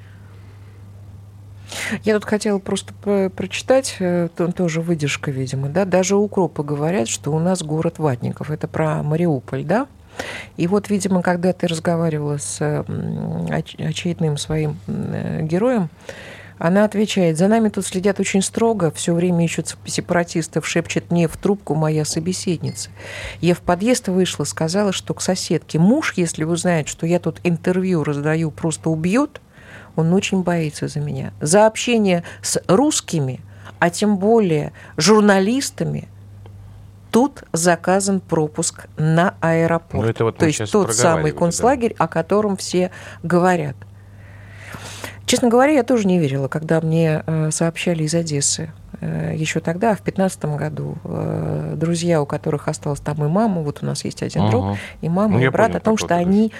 [2.04, 2.92] Я тут хотела просто
[3.34, 8.68] прочитать, э, тоже выдержка, видимо, да, даже укропы говорят, что у нас город ватников, это
[8.68, 9.86] про Мариуполь, да,
[10.56, 12.84] и вот, видимо, когда ты разговаривала с
[13.48, 15.90] очередным своим э, героем,
[16.58, 21.36] она отвечает, за нами тут следят очень строго, все время ищут сепаратистов, шепчет мне в
[21.36, 22.90] трубку моя собеседница.
[23.40, 28.04] Я в подъезд вышла, сказала, что к соседке муж, если узнает, что я тут интервью
[28.04, 29.40] раздаю, просто убьет,
[29.96, 31.32] он очень боится за меня.
[31.40, 33.40] За общение с русскими,
[33.78, 36.08] а тем более журналистами–
[37.10, 40.04] тут заказан пропуск на аэропорт.
[40.04, 42.04] Ну, это вот То есть тот самый концлагерь, да.
[42.04, 42.90] о котором все
[43.22, 43.76] говорят.
[45.28, 48.72] Честно говоря, я тоже не верила, когда мне э, сообщали из Одессы.
[49.02, 53.80] Э, еще тогда, в 2015 году, э, друзья, у которых осталась там и мама, вот
[53.82, 54.50] у нас есть один угу.
[54.50, 56.50] друг, и мама, ну, и брат, понял, о том, что они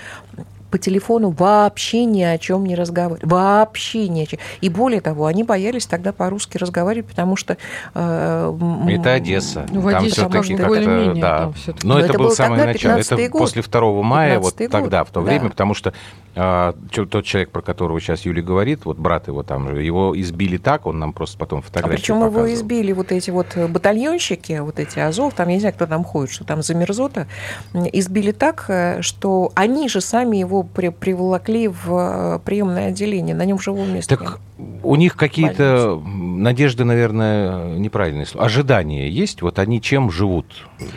[0.70, 3.28] по телефону вообще ни о чем не разговаривали.
[3.28, 4.38] Вообще ни о чем.
[4.61, 7.57] И более того, они боялись тогда по-русски разговаривать, потому что...
[7.94, 8.54] Э,
[8.88, 9.66] это Одесса.
[9.70, 11.14] Ну, в Одессе там все-таки как-то...
[11.14, 11.52] Да.
[11.83, 12.98] Но ну, это, это было самое начало.
[12.98, 13.40] Это год.
[13.40, 14.70] после 2 мая, вот год.
[14.70, 15.48] тогда, в то время, да.
[15.48, 15.94] потому что
[16.38, 20.57] а, тот человек, про которого сейчас Юля говорит, вот брат его там же, его избили
[20.57, 24.79] так, он нам просто потом фотографии а причем его избили вот эти вот батальонщики, вот
[24.79, 27.27] эти Азов, там, я не знаю, кто там ходит, что там за мерзота,
[27.74, 33.44] избили так, э, что они же сами его при, приволокли в э, приемное отделение, на
[33.44, 34.40] нем живого места Так
[34.83, 38.47] у них какие-то надежды, наверное, неправильные слова.
[38.47, 39.40] Ожидания есть?
[39.42, 40.47] Вот они чем живут?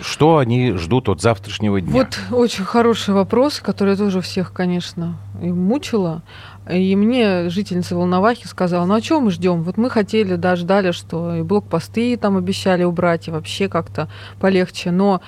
[0.01, 1.91] Что они ждут от завтрашнего дня?
[1.91, 6.23] Вот очень хороший вопрос, который тоже всех, конечно, и мучила.
[6.69, 9.61] И мне жительница Волновахи сказала, ну а чего мы ждем?
[9.63, 14.91] Вот мы хотели, да, ждали, что и блокпосты там обещали убрать, и вообще как-то полегче.
[14.91, 15.21] Но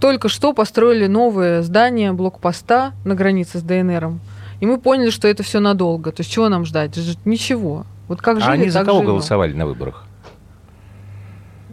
[0.00, 4.20] только что построили новое здание блокпоста на границе с ДНРом.
[4.62, 6.12] И мы поняли, что это все надолго.
[6.12, 6.96] То есть чего нам ждать?
[7.24, 7.84] Ничего.
[8.06, 9.10] Вот как жили, а они за кого живем.
[9.10, 10.04] голосовали на выборах?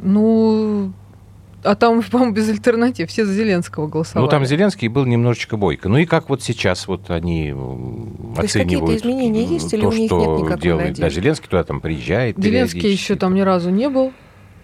[0.02, 0.92] Ну,
[1.64, 3.08] а там, по-моему, без альтернатив.
[3.10, 4.26] Все за Зеленского голосовали.
[4.26, 5.88] Ну, там Зеленский был немножечко бойко.
[5.88, 9.92] Ну и как вот сейчас вот они то оценивают есть изменения есть, то, или у
[9.92, 10.88] них что нет никакой делает.
[10.88, 11.02] Надежды?
[11.04, 12.40] Да, Зеленский туда там приезжает.
[12.40, 14.14] Зеленский еще там ни разу не был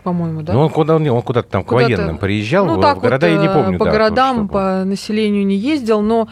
[0.02, 0.54] по-моему, да?
[0.54, 3.36] Ну, он, куда, он куда-то там куда к военным приезжал, ну, так в города вот,
[3.36, 3.80] я не помню.
[3.80, 6.28] По да, городам, по населению не ездил, но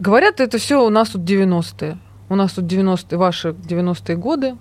[0.00, 1.98] говорят, это все у нас тут 90-е.
[2.28, 4.56] У нас тут 90-е, ваши 90-е годы.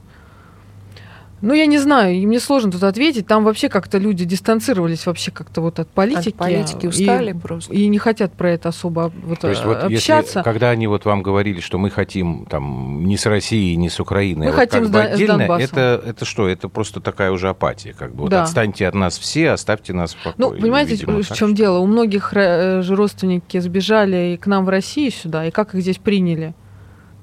[1.44, 3.28] Ну, я не знаю, и мне сложно тут ответить.
[3.28, 6.30] Там вообще как-то люди дистанцировались вообще как-то вот от политики.
[6.30, 7.74] От политики устали и, просто.
[7.74, 10.40] И не хотят про это особо вот То есть вот общаться.
[10.40, 14.00] Если, когда они вот вам говорили, что мы хотим там не с Россией, не с
[14.00, 16.48] Украиной, мы а хотим как бы отдельно, это, это что?
[16.48, 17.92] Это просто такая уже апатия.
[17.92, 18.22] Как бы.
[18.22, 18.44] Вот да.
[18.44, 20.36] отстаньте от нас все, оставьте нас в покое.
[20.38, 21.58] Ну, понимаете, видимо, в чем что...
[21.58, 21.80] дело?
[21.80, 25.82] У многих э, же родственники сбежали и к нам в Россию сюда, и как их
[25.82, 26.54] здесь приняли?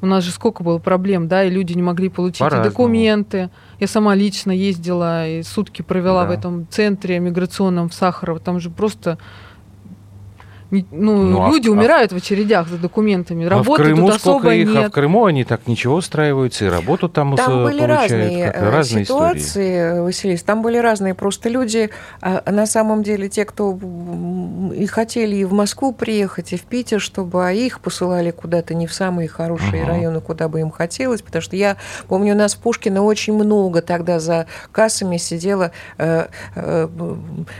[0.02, 3.50] У нас же сколько было проблем, да, и люди не могли получить и документы.
[3.78, 6.30] Я сама лично ездила и сутки провела да.
[6.30, 8.40] в этом центре миграционном в Сахарово.
[8.40, 9.18] Там же просто
[10.70, 13.44] ну, ну, а люди а, умирают а, в очередях за документами.
[13.44, 14.84] Работы а в Крыму тут особо их, нет.
[14.84, 19.04] А в Крыму они так ничего устраиваются, и работу там, там были разные, как, разные
[19.04, 20.00] ситуации, истории.
[20.00, 20.42] Василис.
[20.42, 21.14] Там были разные.
[21.14, 23.78] Просто люди, а, на самом деле, те, кто
[24.74, 28.86] и хотели и в Москву приехать, и в Питер, чтобы а их посылали куда-то не
[28.86, 29.90] в самые хорошие угу.
[29.90, 31.22] районы, куда бы им хотелось.
[31.22, 36.26] Потому что я помню, у нас в Пушкино очень много тогда за кассами сидело э,
[36.54, 36.88] э,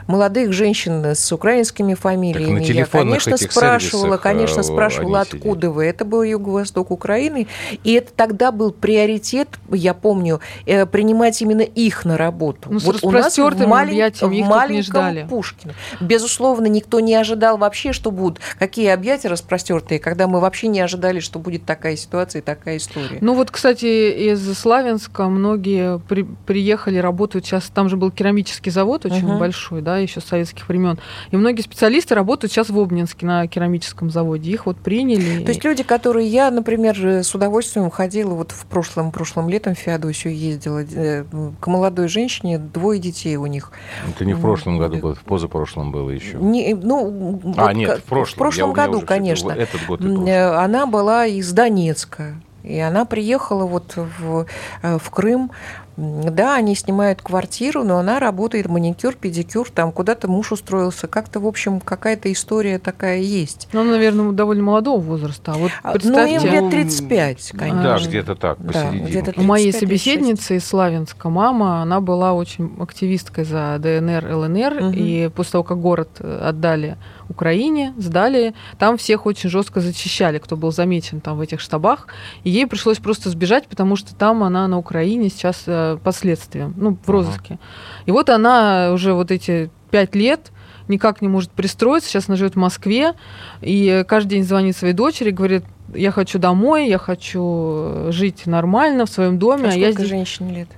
[0.06, 2.60] молодых женщин с украинскими фамилиями.
[2.60, 5.70] Так на телефон конечно, спрашивала, конечно, спрашивала, откуда сидели.
[5.70, 5.84] вы.
[5.86, 7.46] Это был юго-восток Украины,
[7.84, 12.68] и это тогда был приоритет, я помню, э, принимать именно их на работу.
[12.70, 14.12] Ну, вот у нас в, малень...
[14.20, 15.74] в маленьком Пушкино.
[16.00, 21.20] Безусловно, никто не ожидал вообще, что будут какие объятия распростертые, когда мы вообще не ожидали,
[21.20, 23.18] что будет такая ситуация и такая история.
[23.20, 29.04] Ну вот, кстати, из Славянска многие при, приехали, работают сейчас, там же был керамический завод
[29.06, 29.38] очень угу.
[29.38, 30.98] большой, да, еще с советских времен,
[31.30, 35.44] и многие специалисты работают сейчас в Обнинске на керамическом заводе, их вот приняли.
[35.44, 39.78] То есть люди, которые я, например, с удовольствием ходила вот в прошлом прошлым летом в
[39.78, 41.24] Феодосию ездила э,
[41.60, 43.72] к молодой женщине, двое детей у них.
[44.08, 46.38] Это не в прошлом году было, в позапрошлом было еще.
[46.38, 48.34] Не, ну, а, вот нет, в прошлом.
[48.34, 49.52] В прошлом году, конечно.
[49.52, 52.34] Этот год э, Она была из Донецка.
[52.62, 54.46] И она приехала вот в,
[54.82, 55.50] э, в Крым.
[55.96, 61.06] Да, они снимают квартиру, но она работает маникюр, педикюр, там куда-то муж устроился.
[61.06, 63.68] Как-то, в общем, какая-то история такая есть.
[63.72, 65.52] Ну, наверное, довольно молодого возраста.
[65.54, 66.40] А вот представьте...
[66.40, 67.82] Ну, им лет 35, конечно.
[67.82, 73.44] Да, где-то так, да, где У моей собеседницы из Славянска мама, она была очень активисткой
[73.44, 74.92] за ДНР, ЛНР, угу.
[74.94, 76.96] и после того, как город отдали
[77.30, 78.54] Украине, сдали.
[78.78, 82.08] Там всех очень жестко зачищали, кто был замечен там в этих штабах.
[82.42, 86.96] И ей пришлось просто сбежать, потому что там она на Украине сейчас э, последствия, ну,
[87.04, 87.54] в розыске.
[87.54, 88.04] Uh-huh.
[88.06, 90.50] И вот она уже вот эти пять лет
[90.88, 92.10] никак не может пристроиться.
[92.10, 93.14] Сейчас она живет в Москве,
[93.60, 95.64] и каждый день звонит своей дочери, говорит,
[95.94, 99.68] я хочу домой, я хочу жить нормально в своем доме.
[99.68, 100.08] А, а я здесь...
[100.08, 100.68] женщине лет?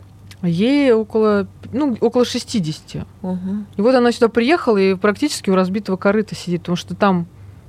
[0.42, 3.06] Ей около, ну, около 60.
[3.22, 3.38] Угу.
[3.76, 7.26] И вот она сюда приехала и практически у разбитого корыта сидит, потому что там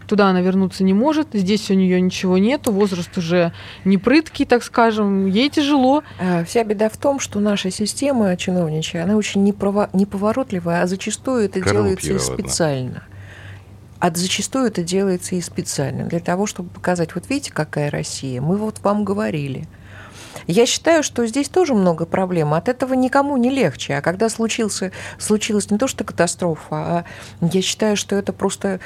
[0.07, 3.53] туда она вернуться не может, здесь у нее ничего нету, возраст уже
[3.85, 6.03] не прыткий, так скажем, ей тяжело.
[6.19, 9.89] А, вся беда в том, что наша система чиновничья, она очень непрово...
[9.93, 13.03] неповоротливая, а зачастую это делается специально.
[14.03, 18.57] А зачастую это делается и специально, для того, чтобы показать, вот видите, какая Россия, мы
[18.57, 19.65] вот вам говорили–
[20.47, 22.53] я считаю, что здесь тоже много проблем.
[22.53, 23.95] От этого никому не легче.
[23.95, 27.05] А когда случился, случилась не то что катастрофа, а
[27.39, 28.79] я считаю, что это просто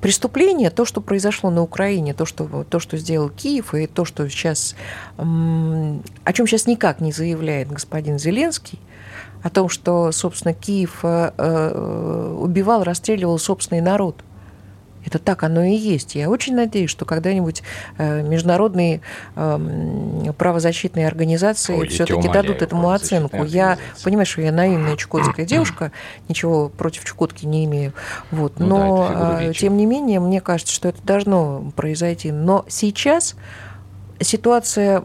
[0.00, 4.28] преступление, то, что произошло на Украине, то, что, то, что сделал Киев, и то, что
[4.28, 4.74] сейчас,
[5.16, 8.80] о чем сейчас никак не заявляет господин Зеленский,
[9.42, 14.16] о том, что, собственно, Киев э, э, убивал, расстреливал собственный народ–
[15.04, 16.14] это так оно и есть.
[16.14, 17.62] Я очень надеюсь, что когда-нибудь
[17.98, 19.00] э, международные
[19.36, 23.44] эм, правозащитные организации все-таки дадут этому оценку.
[23.44, 25.92] Я понимаю, что я наивная чукотская девушка,
[26.28, 27.92] ничего против Чукотки не имею.
[28.30, 28.58] Вот.
[28.58, 32.32] Ну, Но, да, тем не менее, мне кажется, что это должно произойти.
[32.32, 33.36] Но сейчас
[34.24, 35.04] ситуация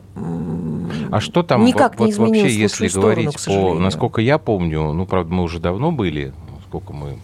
[1.11, 4.93] а что там никак вот, не изменилась вообще, если сторону, говорить по, насколько я помню,
[4.93, 6.33] ну, правда, мы уже давно были,
[6.67, 7.17] сколько мы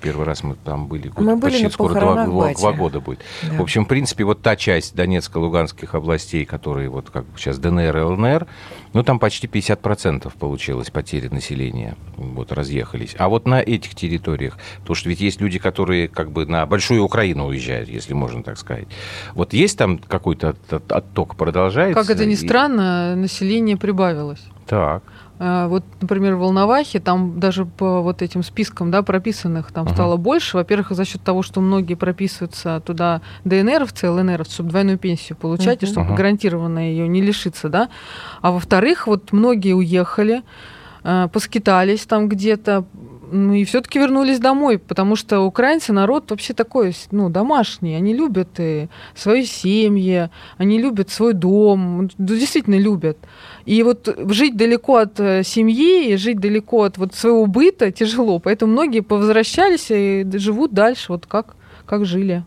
[0.00, 3.20] Первый раз мы там были, год, мы были почти скоро два, два, два года будет.
[3.42, 3.58] Да.
[3.58, 8.00] В общем, в принципе, вот та часть Донецко-Луганских областей, которые вот как сейчас ДНР и
[8.00, 8.46] ЛНР,
[8.92, 13.14] ну, там почти 50% получилось потери населения, вот, разъехались.
[13.18, 17.04] А вот на этих территориях, потому что ведь есть люди, которые как бы на большую
[17.04, 18.88] Украину уезжают, если можно так сказать.
[19.34, 20.56] Вот есть там какой-то
[20.88, 22.00] отток, продолжается?
[22.00, 24.42] Как это ни странно, население прибавилось.
[24.66, 25.02] Так.
[25.42, 29.94] А, вот, например, в Волновахе, там даже по вот этим спискам да, прописанных там uh-huh.
[29.94, 30.58] стало больше.
[30.58, 35.86] Во-первых, за счет того, что многие прописываются туда ДНРовцы, ЛНРовцы, чтобы двойную пенсию получать, uh-huh.
[35.86, 36.16] и чтобы uh-huh.
[36.16, 37.70] гарантированно ее не лишиться.
[37.70, 37.88] Да?
[38.42, 40.42] А во-вторых, вот многие уехали,
[41.02, 42.84] а, поскитались там где-то,
[43.30, 47.94] и все-таки вернулись домой, потому что украинцы народ вообще такой, ну, домашний.
[47.94, 53.18] Они любят и свои семьи, они любят свой дом, действительно любят.
[53.66, 58.38] И вот жить далеко от э, семьи, жить далеко от вот своего быта тяжело.
[58.38, 62.44] Поэтому многие повозвращались и живут дальше, вот как, как жили.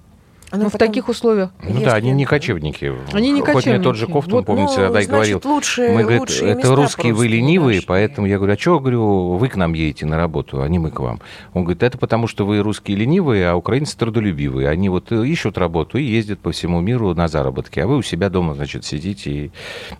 [0.55, 1.49] Ну, в таких условиях.
[1.63, 2.93] Ну да, они не кочевники.
[3.11, 3.69] Они не Хоть кочевники.
[3.69, 5.41] мне тот же Кофтун, вот, помните, ну, тогда и говорил.
[5.43, 7.87] Лучше, мы, говорит, это русские, вы ленивые, наши.
[7.87, 10.91] поэтому я говорю, а что, говорю, вы к нам едете на работу, а не мы
[10.91, 11.21] к вам.
[11.53, 14.69] Он говорит, это потому, что вы русские ленивые, а украинцы трудолюбивые.
[14.69, 18.29] Они вот ищут работу и ездят по всему миру на заработки, а вы у себя
[18.29, 19.31] дома, значит, сидите.
[19.31, 19.51] И...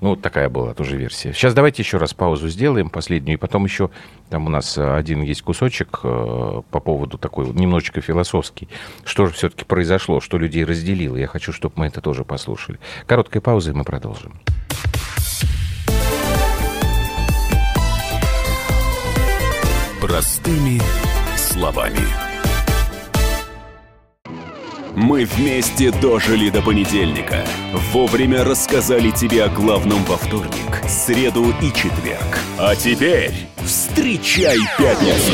[0.01, 1.33] Ну, вот такая была тоже версия.
[1.33, 3.89] Сейчас давайте еще раз паузу сделаем, последнюю, и потом еще
[4.29, 8.67] там у нас один есть кусочек э, по поводу такой немножечко философский.
[9.03, 11.17] Что же все-таки произошло, что людей разделило.
[11.17, 12.79] Я хочу, чтобы мы это тоже послушали.
[13.08, 14.39] Короткая пауза, и мы продолжим.
[20.01, 20.82] Простыми
[21.38, 21.99] словами.
[24.95, 27.43] Мы вместе дожили до понедельника.
[27.91, 32.39] Вовремя рассказали тебе о главном во вторник, среду и четверг.
[32.60, 33.34] А теперь
[33.65, 35.34] встречай пятницу.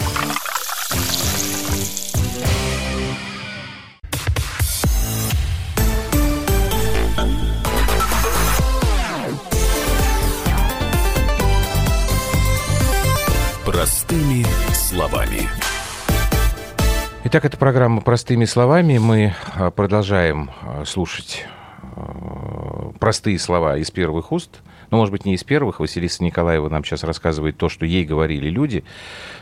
[17.33, 18.97] Итак, это программа «Простыми словами».
[18.97, 21.45] Мы а, продолжаем а, слушать
[21.81, 24.59] а, простые слова из первых уст.
[24.91, 25.79] Ну, может быть, не из первых.
[25.79, 28.83] Василиса Николаева нам сейчас рассказывает то, что ей говорили люди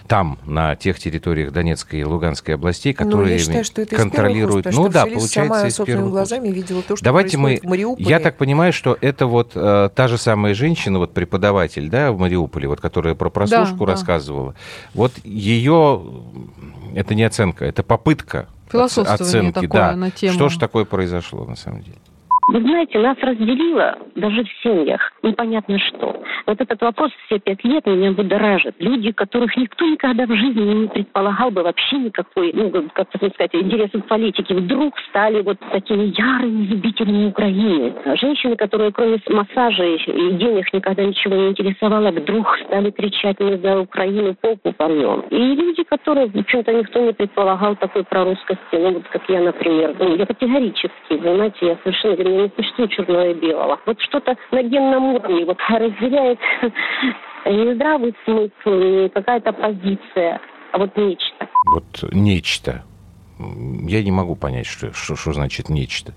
[0.06, 4.68] там, на тех территориях Донецкой и Луганской областей, которые ну, я считаю, что это контролируют.
[4.68, 7.60] Уст, ну да, получается сама из первых глазами видела то, что Давайте мы.
[7.64, 8.08] В Мариуполе.
[8.08, 12.20] Я так понимаю, что это вот э, та же самая женщина, вот преподаватель, да, в
[12.20, 14.52] Мариуполе, вот, которая про прослушку да, рассказывала.
[14.52, 14.58] Да.
[14.94, 16.04] Вот ее
[16.96, 18.48] это не оценка, это попытка
[19.04, 19.96] оценки, такое да.
[19.96, 20.34] На тему.
[20.34, 21.98] Что же такое произошло на самом деле?
[22.52, 26.20] Вы знаете, нас разделило даже в семьях непонятно что.
[26.48, 28.74] Вот этот вопрос все пять лет меня будоражит.
[28.80, 34.00] Люди, которых никто никогда в жизни не предполагал бы вообще никакой, ну, как сказать, интересы
[34.00, 37.94] в политике, вдруг стали вот такими ярыми любителями Украины.
[38.16, 43.80] Женщины, которые кроме массажа и денег никогда ничего не интересовало, вдруг стали кричать «Мы за
[43.80, 45.22] Украину попу порвем».
[45.30, 49.96] И люди, которые, в общем-то, никто не предполагал такой прорусскости, ну, вот как я, например.
[50.00, 53.80] Ну, я категорически, знаете, я совершенно не существует черного и белого.
[53.86, 56.40] Вот что-то на генном уровне вот разделяет
[57.46, 61.48] не здравый смысл, не какая-то позиция, а вот нечто.
[61.72, 62.84] Вот нечто
[63.40, 66.14] я не могу понять, что, что, что значит нечто.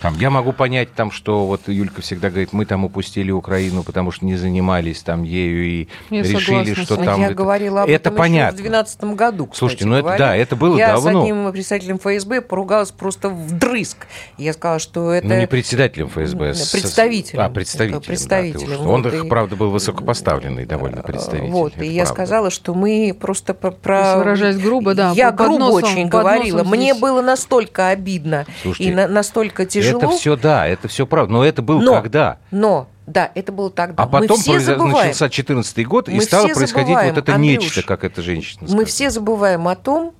[0.00, 4.10] Там, я могу понять, там, что вот Юлька всегда говорит, мы там упустили Украину, потому
[4.10, 7.20] что не занимались там ею и я решили, что там...
[7.20, 8.58] Я это, говорила об это этом понятно.
[8.58, 11.10] в 2012 году, кстати Слушайте, ну это, да, это было я давно.
[11.10, 14.06] Я с одним представителем ФСБ поругалась просто вдрызг.
[14.38, 15.28] Я сказала, что это...
[15.28, 16.54] Ну не представителем ФСБ.
[16.72, 17.42] Представителем.
[17.42, 18.00] А, представителем.
[18.00, 18.68] представителем.
[18.70, 19.28] Да, вот, Он, и...
[19.28, 21.50] правда, был высокопоставленный довольно представитель.
[21.50, 24.16] Вот, и я сказала, что мы просто про...
[24.16, 25.12] Выражаясь грубо, да.
[25.14, 26.74] Я грубо очень говорила было.
[26.74, 29.98] Мне было настолько обидно Слушайте, и на, настолько тяжело.
[29.98, 31.32] Это все да, это все правда.
[31.32, 32.38] Но это было но, когда?
[32.50, 34.02] Но да, это было тогда.
[34.02, 34.92] А потом мы все произ...
[34.92, 38.66] начался 14 год, мы и стало происходить забываем, вот это Андрюш, нечто, как эта женщина
[38.66, 38.76] сказала.
[38.76, 40.14] Мы все забываем о том,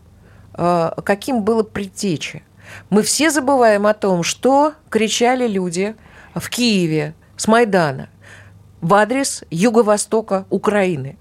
[0.55, 2.43] э, каким было предтеча.
[2.91, 5.95] Мы все забываем о том, что кричали люди
[6.35, 8.09] в Киеве с Майдана
[8.81, 11.17] в адрес юго-востока Украины.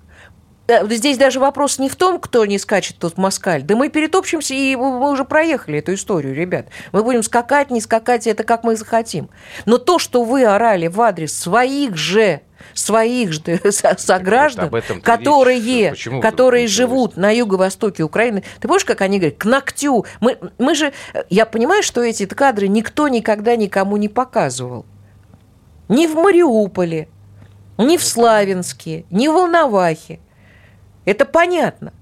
[0.68, 3.64] Здесь даже вопрос не в том, кто не скачет тут москаль.
[3.64, 6.68] Да мы перетопчемся, и мы уже проехали эту историю, ребят.
[6.92, 9.30] Мы будем скакать, не скакать, это как мы захотим.
[9.66, 12.42] Но то, что вы орали в адрес своих же
[12.74, 13.60] своих же
[13.98, 18.44] сограждан, вот которые, которые живут на юго-востоке Украины.
[18.60, 20.06] Ты помнишь, как они говорят, к ногтю.
[20.20, 20.94] Мы, мы же,
[21.30, 24.86] я понимаю, что эти кадры никто никогда никому не показывал.
[25.90, 27.10] Ни в Мариуполе,
[27.78, 30.20] ни в Славянске, ни в Волновахе.
[31.06, 31.94] Это понятно.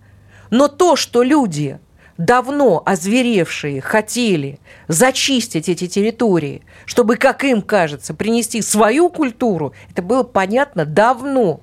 [0.50, 1.80] Но то, что люди
[2.18, 10.24] давно озверевшие хотели зачистить эти территории, чтобы, как им кажется, принести свою культуру, это было
[10.24, 11.62] понятно давно.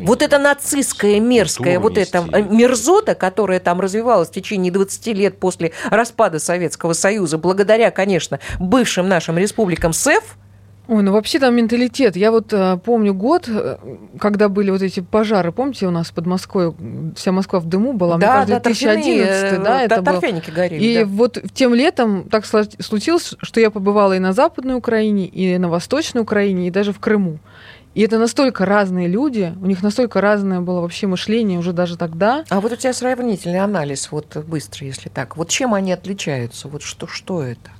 [0.00, 5.72] Вот эта нацистская, мерзкая, вот эта мерзота, которая там развивалась в течение 20 лет после
[5.90, 10.36] распада Советского Союза, благодаря, конечно, бывшим нашим республикам СЭФ,
[10.88, 12.16] Ой, ну вообще там менталитет.
[12.16, 13.78] Я вот э, помню год, э,
[14.18, 16.74] когда были вот эти пожары, помните, у нас под Москвой,
[17.14, 20.20] вся Москва в дыму была, да, мне кажется, 2011, да, да, это был.
[20.54, 20.82] горели.
[20.82, 21.06] И да.
[21.06, 26.20] вот тем летом так случилось, что я побывала и на Западной Украине, и на Восточной
[26.20, 27.38] Украине, и даже в Крыму.
[27.94, 32.44] И это настолько разные люди, у них настолько разное было вообще мышление уже даже тогда.
[32.48, 35.36] А вот у тебя сравнительный анализ, вот быстро, если так.
[35.36, 36.68] Вот чем они отличаются?
[36.68, 37.70] Вот что, что это?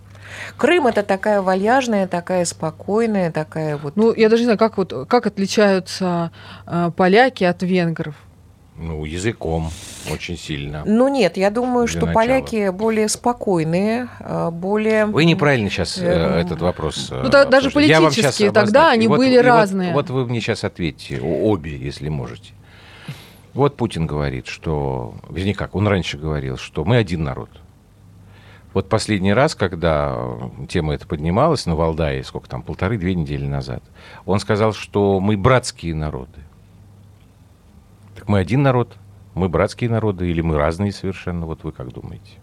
[0.56, 3.96] Крым это такая вальяжная, такая спокойная, такая вот.
[3.96, 6.30] Ну, я даже не знаю, как вот как отличаются
[6.66, 8.14] э, поляки от венгров.
[8.76, 9.70] Ну, языком
[10.10, 10.82] очень сильно.
[10.86, 12.14] Ну нет, я думаю, что начала.
[12.14, 15.06] поляки более спокойные, а, более...
[15.06, 19.36] Вы неправильно сейчас э, эм, этот вопрос Ну, да, даже политические тогда они вот, были
[19.36, 19.92] разные.
[19.92, 22.54] Вот, вот вы мне сейчас ответьте, обе, если можете.
[23.52, 25.14] Вот Путин говорит, что...
[25.28, 27.50] Вернее, как, он раньше говорил, что мы один народ.
[28.74, 30.16] Вот последний раз, когда
[30.68, 33.82] тема эта поднималась на Валдае, сколько там, полторы-две недели назад,
[34.24, 36.40] он сказал, что мы братские народы.
[38.16, 38.96] Так мы один народ,
[39.34, 41.46] мы братские народы или мы разные совершенно?
[41.46, 42.38] Вот вы как думаете?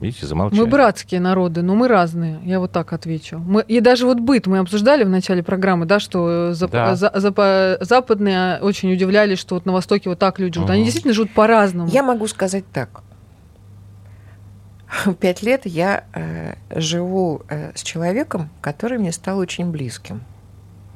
[0.00, 0.58] Видите, замолчали.
[0.58, 3.38] Мы братские народы, но мы разные, я вот так отвечу.
[3.38, 6.96] Мы, и даже вот быт мы обсуждали в начале программы, да, что зап, да.
[6.96, 10.70] За, за, западные очень удивлялись, что вот на Востоке вот так люди живут.
[10.70, 10.74] Угу.
[10.74, 11.88] Они действительно живут по-разному.
[11.90, 13.02] Я могу сказать так.
[15.20, 20.22] Пять лет я э, живу э, с человеком, который мне стал очень близким.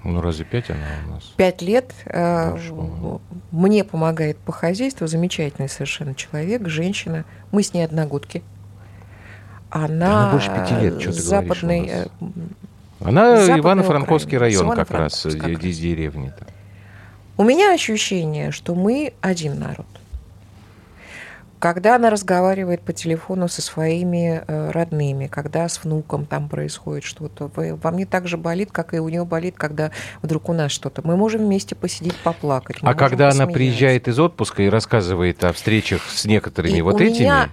[0.04, 1.24] Ну, разве пять она у нас?
[1.36, 2.56] Пять лет э,
[3.50, 5.06] мне помогает по хозяйству.
[5.06, 7.24] Замечательный совершенно человек, женщина.
[7.50, 8.42] Мы с ней одногодки.
[9.68, 12.08] Она, она больше пяти лет, что ты западный, говоришь
[13.00, 16.28] Она Ивано-Франковский район как раз, как из деревни.
[16.28, 16.46] -то.
[17.36, 19.86] У меня ощущение, что мы один народ.
[21.58, 27.50] Когда она разговаривает по телефону со своими э, родными, когда с внуком там происходит что-то,
[27.54, 29.90] во мне так же болит, как и у нее болит, когда
[30.22, 31.00] вдруг у нас что-то.
[31.04, 32.76] Мы можем вместе посидеть, поплакать.
[32.82, 37.04] А когда она приезжает из отпуска и рассказывает о встречах с некоторыми и вот у
[37.04, 37.24] этими...
[37.24, 37.50] Меня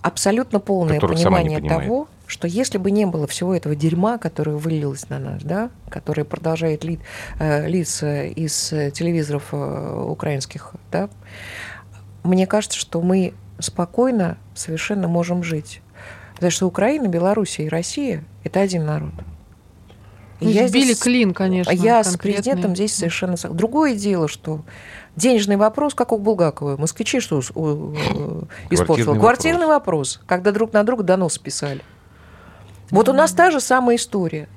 [0.00, 5.18] абсолютно полное понимание того, что если бы не было всего этого дерьма, которое вылилось на
[5.18, 6.98] нас, да, которое продолжает ли,
[7.38, 11.10] э, литься из телевизоров э, украинских, да,
[12.22, 15.80] мне кажется, что мы спокойно совершенно можем жить.
[16.34, 19.12] Потому что Украина, Белоруссия и Россия– это один народ.
[20.40, 21.70] И я здесь, клин, конечно.
[21.70, 23.36] Я с президентом здесь совершенно...
[23.50, 24.62] Другое дело, что
[25.14, 26.76] денежный вопрос, как у Булгакова.
[26.76, 27.40] Москвичи что
[28.70, 29.18] использовал?
[29.18, 30.20] Квартирный вопрос.
[30.26, 31.82] когда друг на друга донос писали.
[32.90, 34.48] Вот у нас та же самая история.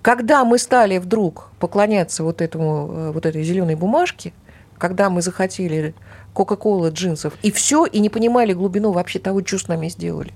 [0.00, 4.32] Когда мы стали вдруг поклоняться вот, этому, э, вот этой зеленой бумажке,
[4.78, 5.94] когда мы захотели
[6.32, 10.32] Кока-Кола, джинсов, и все, и не понимали глубину вообще того, что с нами сделали.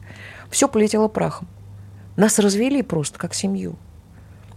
[0.51, 1.49] Все полетело прахом.
[2.16, 3.76] Нас развели просто как семью.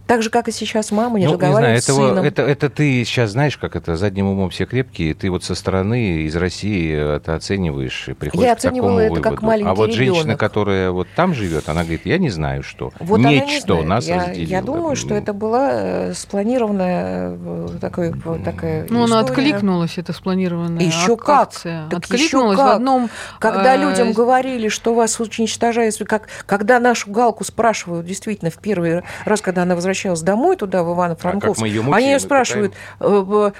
[0.06, 2.24] Так же, как и сейчас мама не ну, разговаривает не знаю, с этого, сыном.
[2.24, 6.22] Это, это ты сейчас знаешь, как это, задним умом все крепкие, ты вот со стороны
[6.22, 9.22] из России это оцениваешь и приходишь я к такому это выводу.
[9.22, 10.14] как маленький А вот ребенок.
[10.14, 12.92] женщина, которая вот там живет, она говорит, я не знаю, что.
[13.00, 14.48] Вот Нечто не нас я, разделило.
[14.48, 18.12] Я думаю, что это была э, спланированная э, такой,
[18.44, 21.52] такая Ну, она откликнулась, это спланированная Еще как?
[21.62, 22.72] Так откликнулась еще как?
[22.72, 23.10] в одном...
[23.38, 29.02] Когда э, людям говорили, что вас уничтожают, как, когда нашу Галку спрашивают, действительно, в первый
[29.24, 33.50] раз, когда она возвращалась домой туда, в Ивано-Франковск, а они ее спрашивают э,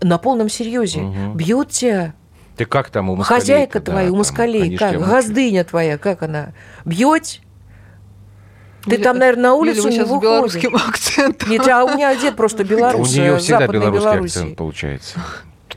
[0.00, 1.34] на полном серьезе, угу.
[1.34, 2.14] бьют тебя?
[2.56, 3.40] Ты как там у москалей?
[3.40, 4.98] Хозяйка твоя, у москалей, как?
[4.98, 6.52] Газдыня твоя, как она?
[6.84, 7.40] Бьет?
[8.84, 10.22] Ты там, наверное, на улицу не выходишь.
[10.22, 11.50] белорусским акцентом.
[11.50, 13.10] Нет, а у меня дед просто белорус.
[13.10, 14.38] У нее всегда белорусский Белоруссии.
[14.38, 15.20] акцент получается.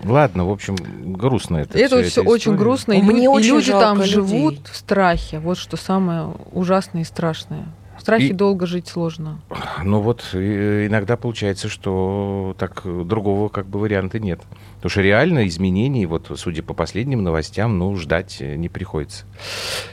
[0.04, 0.76] Ладно, в общем,
[1.16, 1.80] грустно это.
[1.80, 2.94] Это все очень грустно.
[2.94, 4.14] И, Мне и очень люди там людей.
[4.14, 5.40] живут в страхе.
[5.40, 7.66] Вот что самое ужасное и страшное
[8.08, 8.34] страхе и...
[8.34, 9.42] долго жить сложно.
[9.84, 14.40] Ну вот иногда получается, что так другого как бы варианта нет.
[14.78, 19.26] Потому что реально изменений, вот судя по последним новостям, ну, ждать не приходится.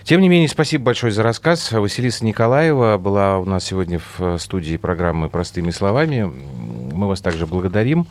[0.04, 1.72] Тем не менее, спасибо большое за рассказ.
[1.72, 6.30] Василиса Николаева была у нас сегодня в студии программы «Простыми словами».
[6.92, 8.06] Мы вас также благодарим.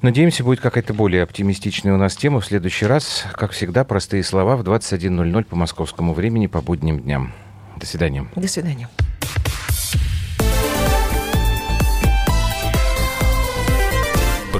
[0.00, 3.26] Надеемся, будет какая-то более оптимистичная у нас тема в следующий раз.
[3.32, 7.34] Как всегда, простые слова в 21.00 по московскому времени по будним дням.
[7.76, 8.26] До свидания.
[8.36, 8.88] До свидания.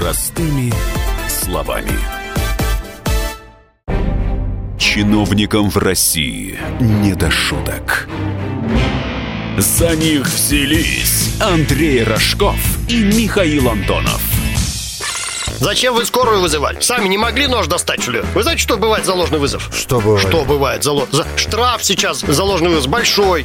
[0.00, 0.72] Простыми
[1.28, 1.92] словами.
[4.78, 8.08] Чиновникам в России не до шуток.
[9.58, 12.56] За них взялись Андрей Рожков
[12.88, 14.22] и Михаил Антонов.
[15.58, 16.80] Зачем вы скорую вызывали?
[16.80, 18.22] Сами не могли нож достать, что ли?
[18.34, 19.68] Вы знаете, что бывает за ложный вызов?
[19.70, 20.26] Что бывает?
[20.26, 21.26] Что бывает за, за...
[21.36, 23.44] Штраф сейчас за ложный вызов большой.